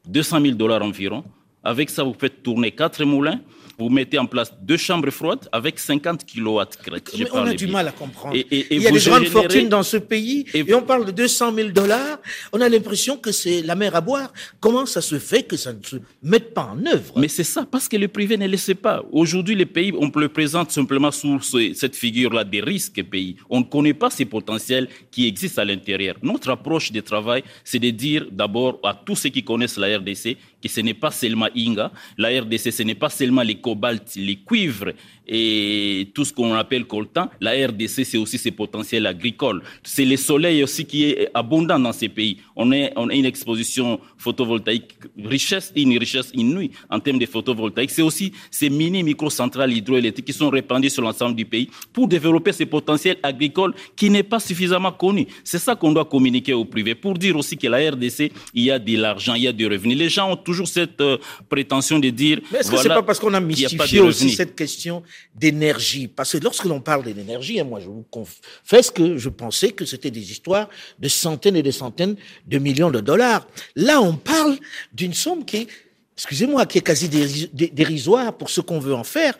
[0.07, 1.23] 200 000 dollars environ.
[1.63, 3.39] Avec ça, vous faites tourner quatre moulins,
[3.77, 7.09] vous mettez en place deux chambres froides avec 50 kilowatts crête.
[7.15, 8.35] Je Mais on a du mal à comprendre.
[8.35, 10.73] Et- et- et Il y a des grandes générez- fortunes dans ce pays et, et-
[10.73, 12.19] on parle de 200 000 dollars.
[12.51, 14.31] On a l'impression que c'est la mer à boire.
[14.59, 17.13] Comment ça se fait que ça ne se mette pas en œuvre?
[17.17, 19.03] Mais c'est ça, parce que le privé ne le sait pas.
[19.11, 23.35] Aujourd'hui, les pays, on le présente simplement sous ce- cette figure-là des risques pays.
[23.49, 26.15] On ne connaît pas ces potentiels qui existent à l'intérieur.
[26.21, 30.37] Notre approche de travail, c'est de dire d'abord à tous ceux qui connaissent la RDC
[30.61, 31.91] que ce n'est pas seulement Inga.
[32.17, 33.41] La RDC, ce n'est pas seulement
[33.73, 34.95] cobaltes, les cuivres
[35.27, 37.29] et tout ce qu'on appelle coltan.
[37.39, 39.61] La RDC, c'est aussi ses potentiels agricoles.
[39.83, 42.37] C'est le soleil aussi qui est abondant dans ces pays.
[42.55, 47.91] On a, on a une exposition photovoltaïque, richesse, une richesse inouïe en termes de photovoltaïque.
[47.91, 52.51] C'est aussi ces mini microcentrales hydroélectriques qui sont répandues sur l'ensemble du pays pour développer
[52.51, 55.27] ces potentiels agricoles qui n'est pas suffisamment connu.
[55.43, 58.71] C'est ça qu'on doit communiquer au privé pour dire aussi que la RDC, il y
[58.71, 59.97] a de l'argent, il y a des revenus.
[59.97, 61.17] Les gens ont toujours cette euh,
[61.49, 62.39] prétention de dire.
[62.51, 65.03] Mais est-ce que voilà, c'est pas parce qu'on a y a mystifié aussi cette question
[65.35, 69.29] d'énergie Parce que lorsque l'on parle de l'énergie, hein, moi je vous confesse que je
[69.29, 72.15] pensais que c'était des histoires de centaines et de centaines
[72.47, 73.47] de millions de dollars.
[73.75, 74.57] Là, on parle
[74.93, 75.67] d'une somme qui est,
[76.15, 79.33] excusez-moi, qui est quasi déris- dé- dérisoire pour ce qu'on veut en faire.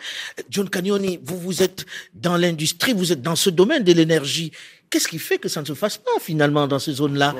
[0.49, 4.51] John Cagnoni, vous, vous êtes dans l'industrie, vous êtes dans ce domaine de l'énergie.
[4.89, 7.35] Qu'est-ce qui fait que ça ne se fasse pas finalement dans ces zones-là?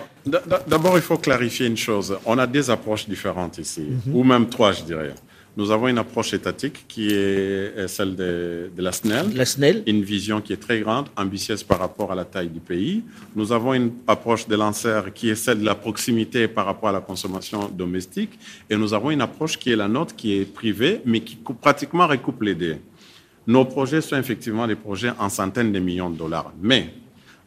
[0.67, 2.17] D'abord, il faut clarifier une chose.
[2.25, 5.13] On a des approches différentes ici, ou même trois, je dirais.
[5.55, 9.35] Nous avons une approche étatique qui est celle de, de la SNEL.
[9.35, 12.59] La SNEL une vision qui est très grande, ambitieuse par rapport à la taille du
[12.59, 13.03] pays.
[13.35, 16.91] Nous avons une approche des lanceurs qui est celle de la proximité par rapport à
[16.91, 18.31] la consommation domestique.
[18.67, 22.07] Et nous avons une approche qui est la nôtre, qui est privée, mais qui pratiquement
[22.07, 22.77] recoupe les deux.
[23.45, 26.51] Nos projets sont effectivement des projets en centaines de millions de dollars.
[26.61, 26.93] Mais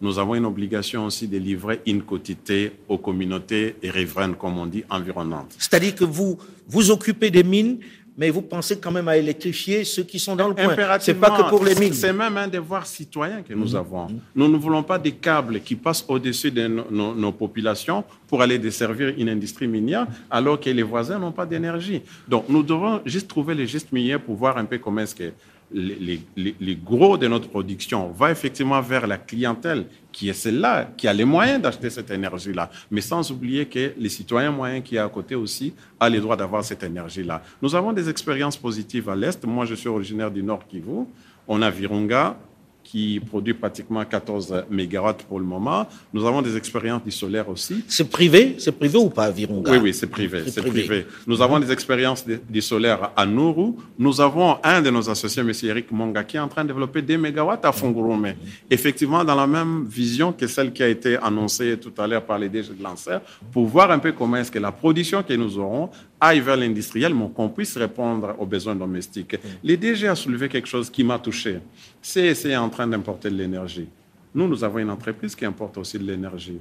[0.01, 4.67] nous avons une obligation aussi de livrer une quantité aux communautés et riveraines, comme on
[4.67, 5.55] dit, environnantes.
[5.59, 7.79] C'est-à-dire que vous vous occupez des mines,
[8.19, 10.75] mais vous pensez quand même à électrifier ceux qui sont dans le coin.
[11.01, 11.93] C'est pas que pour les mines.
[11.93, 14.07] C'est même un devoir citoyen que nous avons.
[14.35, 18.41] Nous ne voulons pas des câbles qui passent au-dessus de nos, nos- nos populations pour
[18.41, 22.01] aller desservir une industrie minière alors que les voisins n'ont pas d'énergie.
[22.27, 25.33] Donc nous devons juste trouver les gestes miniers pour voir un peu comment est-ce que
[25.73, 31.13] les, gros de notre production va effectivement vers la clientèle qui est celle-là, qui a
[31.13, 35.09] les moyens d'acheter cette énergie-là, mais sans oublier que les citoyens moyens qui est à
[35.09, 37.43] côté aussi a les droits d'avoir cette énergie-là.
[37.61, 39.45] Nous avons des expériences positives à l'Est.
[39.45, 41.05] Moi, je suis originaire du Nord Kivu.
[41.49, 42.37] On a Virunga,
[42.87, 45.89] qui produit pratiquement 14 mégawatts pour le moment.
[46.13, 47.85] Nous avons des expériences du solaire aussi.
[47.89, 49.73] C'est privé C'est privé ou pas, Virunga?
[49.73, 50.45] Oui, oui, c'est privé.
[50.47, 51.05] C'est privé.
[51.27, 53.77] Nous avons des expériences du solaire à Nourou.
[53.99, 55.53] Nous avons un de nos associés, M.
[55.65, 58.35] Eric Monga, qui est en train de développer des mégawatts à Fongourome.
[58.71, 62.39] Effectivement, dans la même vision que celle qui a été annoncée tout à l'heure par
[62.39, 63.19] les DG de Lancer,
[63.53, 65.91] pour voir un peu comment est-ce que la production que nous aurons
[66.21, 69.37] aille vers l'industriel, mais qu'on puisse répondre aux besoins domestiques.
[69.63, 71.61] Les DG a soulevé quelque chose qui m'a touché.
[72.01, 73.89] C'est en train d'importer de l'énergie.
[74.35, 76.59] Nous, nous avons une entreprise qui importe aussi de l'énergie.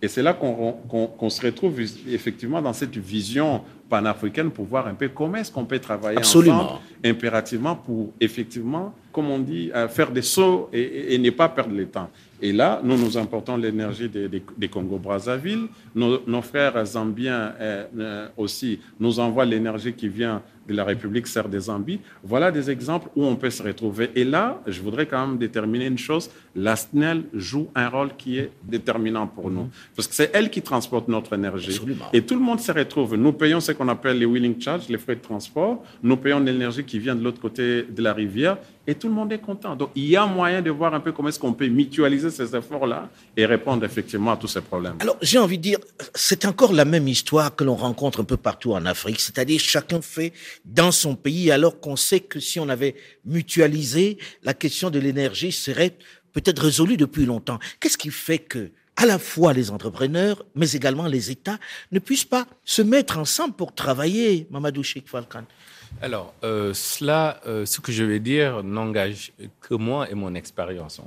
[0.00, 5.08] Et c'est là qu'on se retrouve effectivement dans cette vision panafricaine pour voir un peu
[5.08, 6.52] comment est-ce qu'on peut travailler ensemble
[7.04, 11.86] impérativement pour effectivement, comme on dit, faire des sauts et, et ne pas perdre le
[11.86, 12.10] temps.
[12.40, 15.68] Et là, nous, nous importons l'énergie des, Congo-Brazzaville.
[15.94, 21.50] Nos, frères zambiens euh, euh, aussi nous envoient l'énergie qui vient de la République serbe
[21.50, 22.00] des Zambies.
[22.24, 24.10] Voilà des exemples où on peut se retrouver.
[24.16, 26.28] Et là, je voudrais quand même déterminer une chose.
[26.56, 29.68] La SNEL joue un rôle qui est déterminant pour nous.
[29.94, 31.80] Parce que c'est elle qui transporte notre énergie.
[32.12, 33.14] Et tout le monde se retrouve.
[33.16, 35.82] Nous payons ce qu'on appelle les wheeling charges, les frais de transport.
[36.02, 39.32] Nous payons l'énergie qui vient de l'autre côté de la rivière et tout le monde
[39.32, 39.74] est content.
[39.74, 42.54] Donc, il y a moyen de voir un peu comment est-ce qu'on peut mutualiser ces
[42.54, 44.94] efforts-là et répondre effectivement à tous ces problèmes.
[45.00, 45.78] Alors, j'ai envie de dire,
[46.14, 50.00] c'est encore la même histoire que l'on rencontre un peu partout en Afrique, c'est-à-dire chacun
[50.00, 50.32] fait
[50.64, 52.94] dans son pays, alors qu'on sait que si on avait
[53.24, 55.96] mutualisé, la question de l'énergie serait
[56.32, 57.58] peut-être résolue depuis longtemps.
[57.80, 61.58] Qu'est-ce qui fait que à la fois les entrepreneurs, mais également les États,
[61.92, 65.44] ne puissent pas se mettre ensemble pour travailler, Mamadou Sheikh Falkan
[66.02, 71.00] alors, euh, cela, euh, ce que je vais dire, n'engage que moi et mon expérience.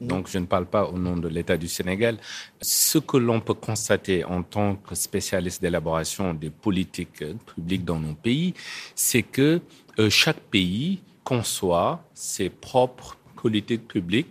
[0.00, 2.18] donc, je ne parle pas au nom de l'État du Sénégal.
[2.60, 8.14] Ce que l'on peut constater en tant que spécialiste d'élaboration des politiques publiques dans nos
[8.14, 8.54] pays,
[8.94, 9.60] c'est que
[9.98, 14.30] euh, chaque pays conçoit ses propres politiques publiques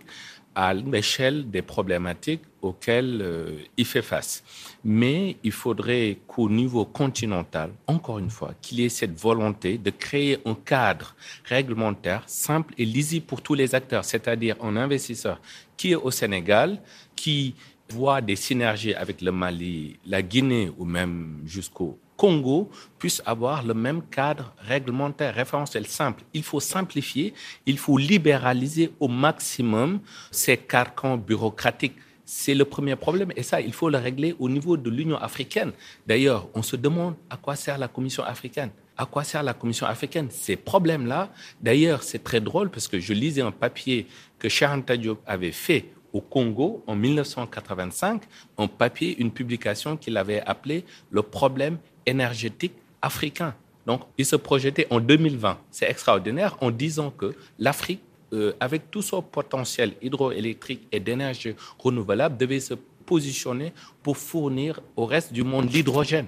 [0.54, 4.42] à l'échelle des problématiques auxquelles euh, il fait face.
[4.84, 9.90] Mais il faudrait qu'au niveau continental, encore une fois, qu'il y ait cette volonté de
[9.90, 11.14] créer un cadre
[11.44, 15.40] réglementaire simple et lisible pour tous les acteurs, c'est-à-dire un investisseur
[15.76, 16.80] qui est au Sénégal,
[17.14, 17.54] qui
[17.90, 23.74] voit des synergies avec le Mali, la Guinée ou même jusqu'au Congo puisse avoir le
[23.74, 26.24] même cadre réglementaire, référentiel simple.
[26.32, 27.34] Il faut simplifier,
[27.66, 31.96] il faut libéraliser au maximum ces carcans bureaucratiques.
[32.28, 35.70] C'est le premier problème et ça, il faut le régler au niveau de l'Union africaine.
[36.08, 38.70] D'ailleurs, on se demande à quoi sert la Commission africaine.
[38.96, 40.26] À quoi sert la Commission africaine?
[40.30, 44.08] Ces problèmes-là, d'ailleurs, c'est très drôle parce que je lisais un papier
[44.40, 48.22] que Sharon Diop avait fait au Congo en 1985,
[48.58, 53.54] un papier, une publication qu'il avait appelé le problème énergétique africain.
[53.86, 55.58] Donc, il se projetait en 2020.
[55.70, 62.36] C'est extraordinaire en disant que l'Afrique, euh, avec tout son potentiel hydroélectrique et d'énergie renouvelable,
[62.36, 66.26] devait se positionner pour fournir au reste du monde l'hydrogène.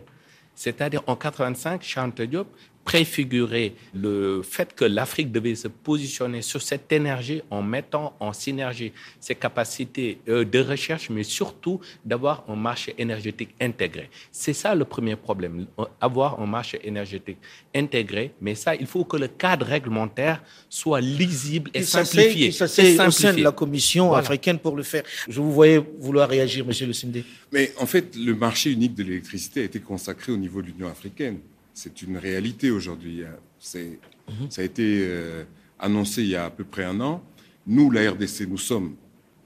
[0.55, 2.49] C'est-à-dire en 85, Chante Diop
[2.85, 8.93] préfigurer le fait que l'Afrique devait se positionner sur cette énergie en mettant en synergie
[9.21, 14.09] ses capacités euh, de recherche, mais surtout d'avoir un marché énergétique intégré.
[14.33, 15.67] C'est ça le premier problème,
[16.01, 17.37] avoir un marché énergétique
[17.75, 22.53] intégré, mais ça, il faut que le cadre réglementaire soit lisible et, simplifié.
[22.53, 25.03] Ça, c'est au sein de la Commission africaine pour le faire.
[25.29, 27.23] Je vous voyais vouloir réagir, Monsieur le Sindé.
[27.53, 30.88] Mais en fait, le marché unique de l'électricité a été consacré au niveau de l'Union
[30.88, 31.38] africaine
[31.79, 33.23] c'est une réalité aujourd'hui.
[33.23, 34.51] Mhm.
[34.51, 35.45] Ça a été euh,
[35.79, 37.23] annoncé il y a à peu près un an.
[37.69, 38.97] Nous, la RDC, nous sommes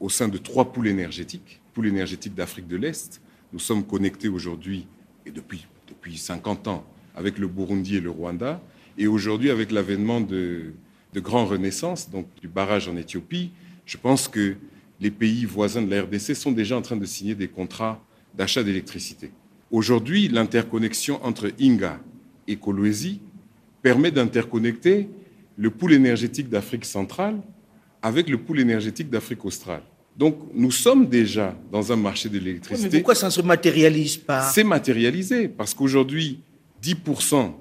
[0.01, 3.21] au sein de trois poules énergétiques, poules énergétiques d'Afrique de l'Est.
[3.53, 4.87] Nous sommes connectés aujourd'hui,
[5.27, 8.63] et depuis, depuis 50 ans, avec le Burundi et le Rwanda.
[8.97, 10.73] Et aujourd'hui, avec l'avènement de,
[11.13, 13.51] de Grand Renaissance, donc du barrage en Éthiopie,
[13.85, 14.57] je pense que
[15.01, 18.03] les pays voisins de la RDC sont déjà en train de signer des contrats
[18.35, 19.33] d'achat d'électricité.
[19.71, 22.01] Aujourd'hui, l'interconnexion entre Inga
[22.49, 22.59] et
[23.83, 25.09] permet d'interconnecter
[25.57, 27.41] le pool énergétique d'Afrique centrale
[28.01, 29.83] avec le pool énergétique d'Afrique australe.
[30.17, 32.89] Donc nous sommes déjà dans un marché de l'électricité.
[32.91, 34.43] mais pourquoi ça ne se matérialise pas?
[34.43, 36.41] C'est matérialisé parce qu'aujourd'hui,
[36.83, 37.53] 10%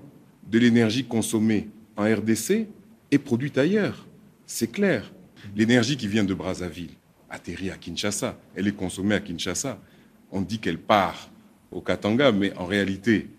[0.49, 2.67] de l'énergie consommée en RDC
[3.11, 4.05] est produite ailleurs.
[4.45, 5.13] C'est clair.
[5.55, 6.91] L'énergie qui vient de Brazzaville
[7.29, 8.37] atterrit à Kinshasa.
[8.55, 9.79] Elle est consommée à Kinshasa.
[10.31, 11.29] On dit qu'elle part
[11.71, 13.29] au Katanga, mais en réalité,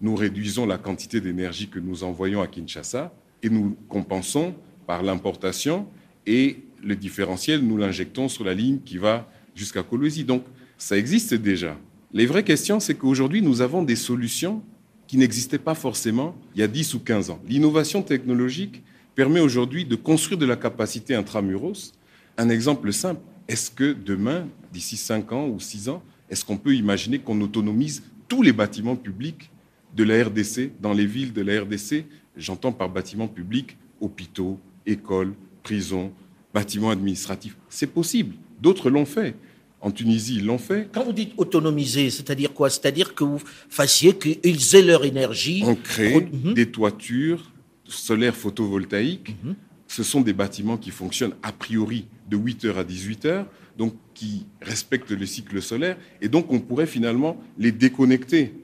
[0.00, 4.54] nous réduisons la quantité d'énergie que nous envoyons à Kinshasa et nous compensons
[4.86, 5.86] par l'importation
[6.26, 10.24] et le différentiel, nous l'injectons sur la ligne qui va jusqu'à Kolwezi.
[10.24, 10.44] Donc,
[10.76, 11.78] ça existe déjà.
[12.12, 14.62] Les vraies questions, c'est qu'aujourd'hui, nous avons des solutions
[15.06, 17.40] qui n'existaient pas forcément il y a 10 ou 15 ans.
[17.46, 18.82] L'innovation technologique
[19.14, 21.92] permet aujourd'hui de construire de la capacité intramuros.
[22.36, 26.74] Un exemple simple, est-ce que demain, d'ici 5 ans ou 6 ans, est-ce qu'on peut
[26.74, 29.50] imaginer qu'on autonomise tous les bâtiments publics
[29.94, 32.04] de la RDC, dans les villes de la RDC
[32.36, 36.12] J'entends par bâtiments publics hôpitaux, écoles, prisons,
[36.52, 37.56] bâtiments administratifs.
[37.68, 38.34] C'est possible.
[38.60, 39.34] D'autres l'ont fait.
[39.80, 40.88] En Tunisie, ils l'ont fait.
[40.92, 42.70] Quand vous dites autonomiser, c'est-à-dire quoi?
[42.70, 45.62] C'est-à-dire que vous fassiez qu'ils aient leur énergie.
[45.64, 46.54] On crée mhm.
[46.54, 47.52] des toitures
[47.84, 49.36] solaires photovoltaïques.
[49.44, 49.54] Mhm.
[49.86, 53.44] Ce sont des bâtiments qui fonctionnent a priori de 8h à 18h,
[53.76, 55.98] donc qui respectent le cycle solaire.
[56.20, 58.54] Et donc, on pourrait finalement les déconnecter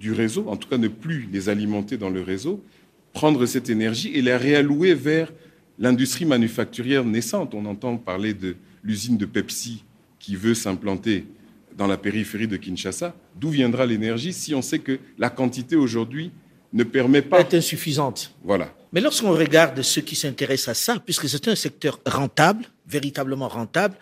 [0.00, 2.64] du réseau, en tout cas ne plus les alimenter dans le réseau,
[3.12, 5.30] prendre cette énergie et la réallouer vers
[5.78, 7.54] l'industrie manufacturière naissante.
[7.54, 9.84] On entend parler de l'usine de Pepsi
[10.18, 11.26] qui veut s'implanter
[11.76, 13.14] dans la périphérie de Kinshasa.
[13.38, 16.30] D'où viendra l'énergie si on sait que la quantité aujourd'hui
[16.72, 17.40] ne permet pas.
[17.40, 18.32] Est insuffisante.
[18.42, 18.74] Voilà.
[18.92, 23.96] Mais lorsqu'on regarde ceux qui s'intéressent à ça, puisque c'est un secteur rentable, véritablement rentable,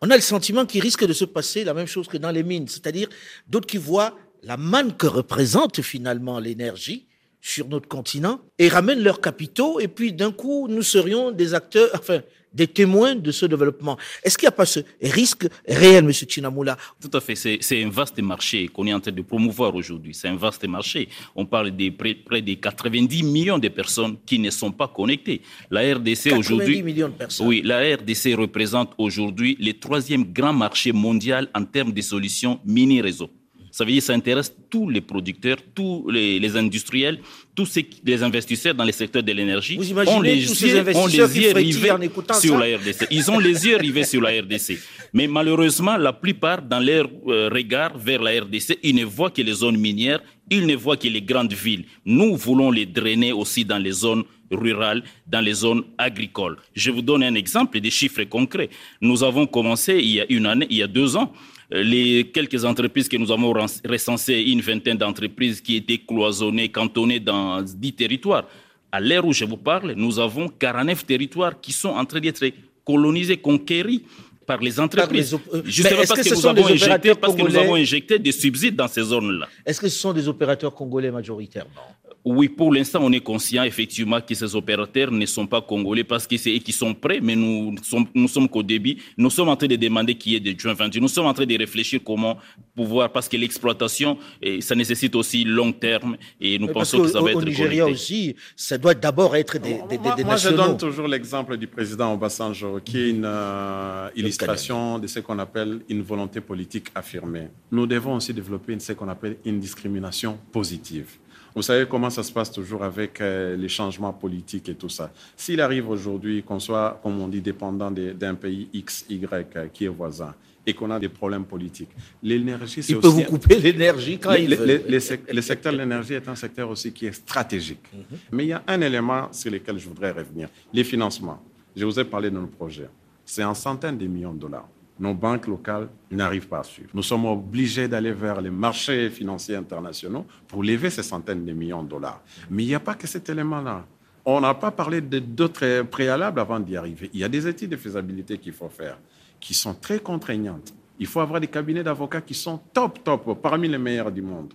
[0.00, 2.42] on a le sentiment qu'il risque de se passer la même chose que dans les
[2.42, 3.08] mines, c'est-à-dire
[3.48, 7.06] d'autres qui voient la manne que représente finalement l'énergie
[7.40, 11.90] sur notre continent et ramènent leurs capitaux et puis d'un coup nous serions des acteurs,
[11.94, 12.20] enfin
[12.54, 13.96] des témoins de ce développement.
[14.22, 16.12] Est-ce qu'il n'y a pas ce risque réel, M.
[16.12, 17.34] Chinamoula Tout à fait.
[17.34, 20.14] C'est un vaste marché qu'on est en train de promouvoir aujourd'hui.
[20.14, 21.08] C'est un vaste marché.
[21.34, 25.40] On parle de près, près, de 90 millions de personnes qui ne sont pas connectées.
[25.70, 26.76] La RDC aujourd'hui.
[26.76, 27.46] 90 millions de personnes.
[27.46, 33.30] Oui, la RDC représente aujourd'hui le troisième grand marché mondial en termes de solutions mini-réseau.
[33.72, 37.18] Ça veut dire que ça intéresse tous les producteurs, tous les, industriels,
[37.54, 37.68] tous
[38.04, 39.76] les investisseurs dans les secteurs de l'énergie.
[39.78, 43.06] Vous imaginez on les tous ces investisseurs ont les yeux rivés sur la RDC.
[43.10, 44.78] Ils ont les yeux rivés sur la RDC.
[45.14, 49.40] Mais malheureusement, la plupart, dans leur euh, regard vers la RDC, ils ne voient que
[49.40, 50.20] les zones minières,
[50.50, 51.86] ils ne voient que les grandes villes.
[52.04, 56.58] Nous voulons les drainer aussi dans les zones rurales, dans les zones agricoles.
[56.74, 58.68] Je vous donne un exemple des chiffres concrets.
[59.00, 61.32] Nous avons commencé il y a une année, il y a deux ans,
[61.72, 63.52] les quelques entreprises que nous avons
[63.88, 68.46] recensées, une vingtaine d'entreprises qui étaient cloisonnées, cantonnées dans dix territoires.
[68.90, 72.44] À l'ère où je vous parle, nous avons 49 territoires qui sont en train d'être
[72.84, 74.02] colonisés, conquéris
[74.46, 75.34] par les entreprises.
[75.34, 78.88] Euh, Justement parce, que, nous avons injecté, parce que nous avons injecté des subsides dans
[78.88, 79.48] ces zones-là.
[79.64, 81.96] Est-ce que ce sont des opérateurs congolais majoritairement?
[82.24, 86.26] Oui, pour l'instant, on est conscient effectivement que ces opérateurs ne sont pas congolais parce
[86.26, 88.96] qu'ils qui sont prêts, mais nous sommes, nous sommes qu'au début.
[89.16, 91.02] Nous sommes en train de demander qu'il y ait des joint ventures.
[91.02, 92.38] Nous sommes en train de réfléchir comment
[92.76, 94.18] pouvoir, parce que l'exploitation,
[94.60, 98.36] ça nécessite aussi long terme et nous pensons que ça va être Au Nigeria aussi,
[98.54, 102.80] ça doit d'abord être des, des, des, moi, je donne toujours l'exemple du président Obasanjo,
[102.84, 107.48] qui est une euh, illustration de ce qu'on appelle une volonté politique affirmée.
[107.72, 111.06] Nous devons aussi développer ce qu'on appelle une discrimination positive.
[111.54, 115.12] Vous savez comment ça se passe toujours avec euh, les changements politiques et tout ça.
[115.36, 119.84] S'il arrive aujourd'hui qu'on soit, comme on dit, dépendant d'un pays X, Y euh, qui
[119.84, 120.34] est voisin
[120.64, 121.90] et qu'on a des problèmes politiques,
[122.22, 122.94] l'énergie, c'est aussi...
[122.94, 124.84] Il peut vous couper l'énergie quand il veut.
[124.88, 127.82] Le, secteur de l'énergie est un secteur aussi qui est stratégique.
[127.92, 128.18] Mhm.
[128.32, 131.42] Mais il y a un élément sur lequel je voudrais revenir, les financements.
[131.74, 132.88] Je vous ai parlé de nos projets.
[133.24, 134.68] C'est en centaines de millions de dollars
[134.98, 136.90] nos banques locales n'arrivent pas à suivre.
[136.94, 141.82] Nous sommes obligés d'aller vers les marchés financiers internationaux pour lever ces centaines de millions
[141.82, 142.22] de dollars.
[142.50, 143.84] Mais il n'y a pas que cet élément-là.
[144.24, 147.10] On n'a pas parlé d'autres préalables avant d'y arriver.
[147.12, 148.98] Il y a des études de faisabilité qu'il faut faire,
[149.40, 150.72] qui sont très contraignantes.
[150.98, 154.54] Il faut avoir des cabinets d'avocats qui sont top, top, parmi les meilleurs du monde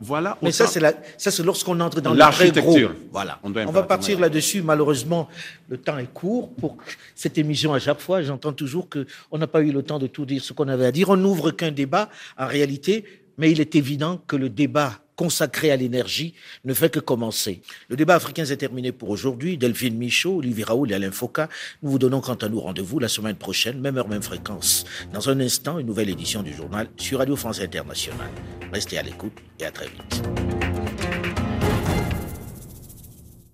[0.00, 0.38] voilà.
[0.42, 2.94] Mais ça, c'est lorsqu'on entre dans l'architecture.
[3.10, 3.38] Voilà.
[3.42, 4.62] On, va partir là-dessus.
[4.62, 5.28] Malheureusement,
[5.68, 6.76] le temps est court pour
[7.14, 7.74] cette émission.
[7.74, 10.42] À chaque fois, j'entends toujours que on n'a pas eu le temps de tout dire
[10.42, 11.10] ce qu'on avait à dire.
[11.10, 12.08] On n'ouvre qu'un débat,
[12.38, 13.04] en réalité,
[13.38, 16.34] mais il est évident que le débat consacré à l'énergie
[16.64, 17.62] ne fait que commencer.
[17.88, 19.56] Le débat africain est terminé pour aujourd'hui.
[19.56, 21.42] Delphine Michaud, Olivier Raoul et Alain Foucault,
[21.82, 24.84] nous vous donnons quant à nous rendez-vous la semaine prochaine, même heure, même fréquence.
[25.12, 28.30] Dans un instant, une nouvelle édition du journal sur Radio France Internationale.
[28.72, 30.71] Restez à l'écoute et à très vite.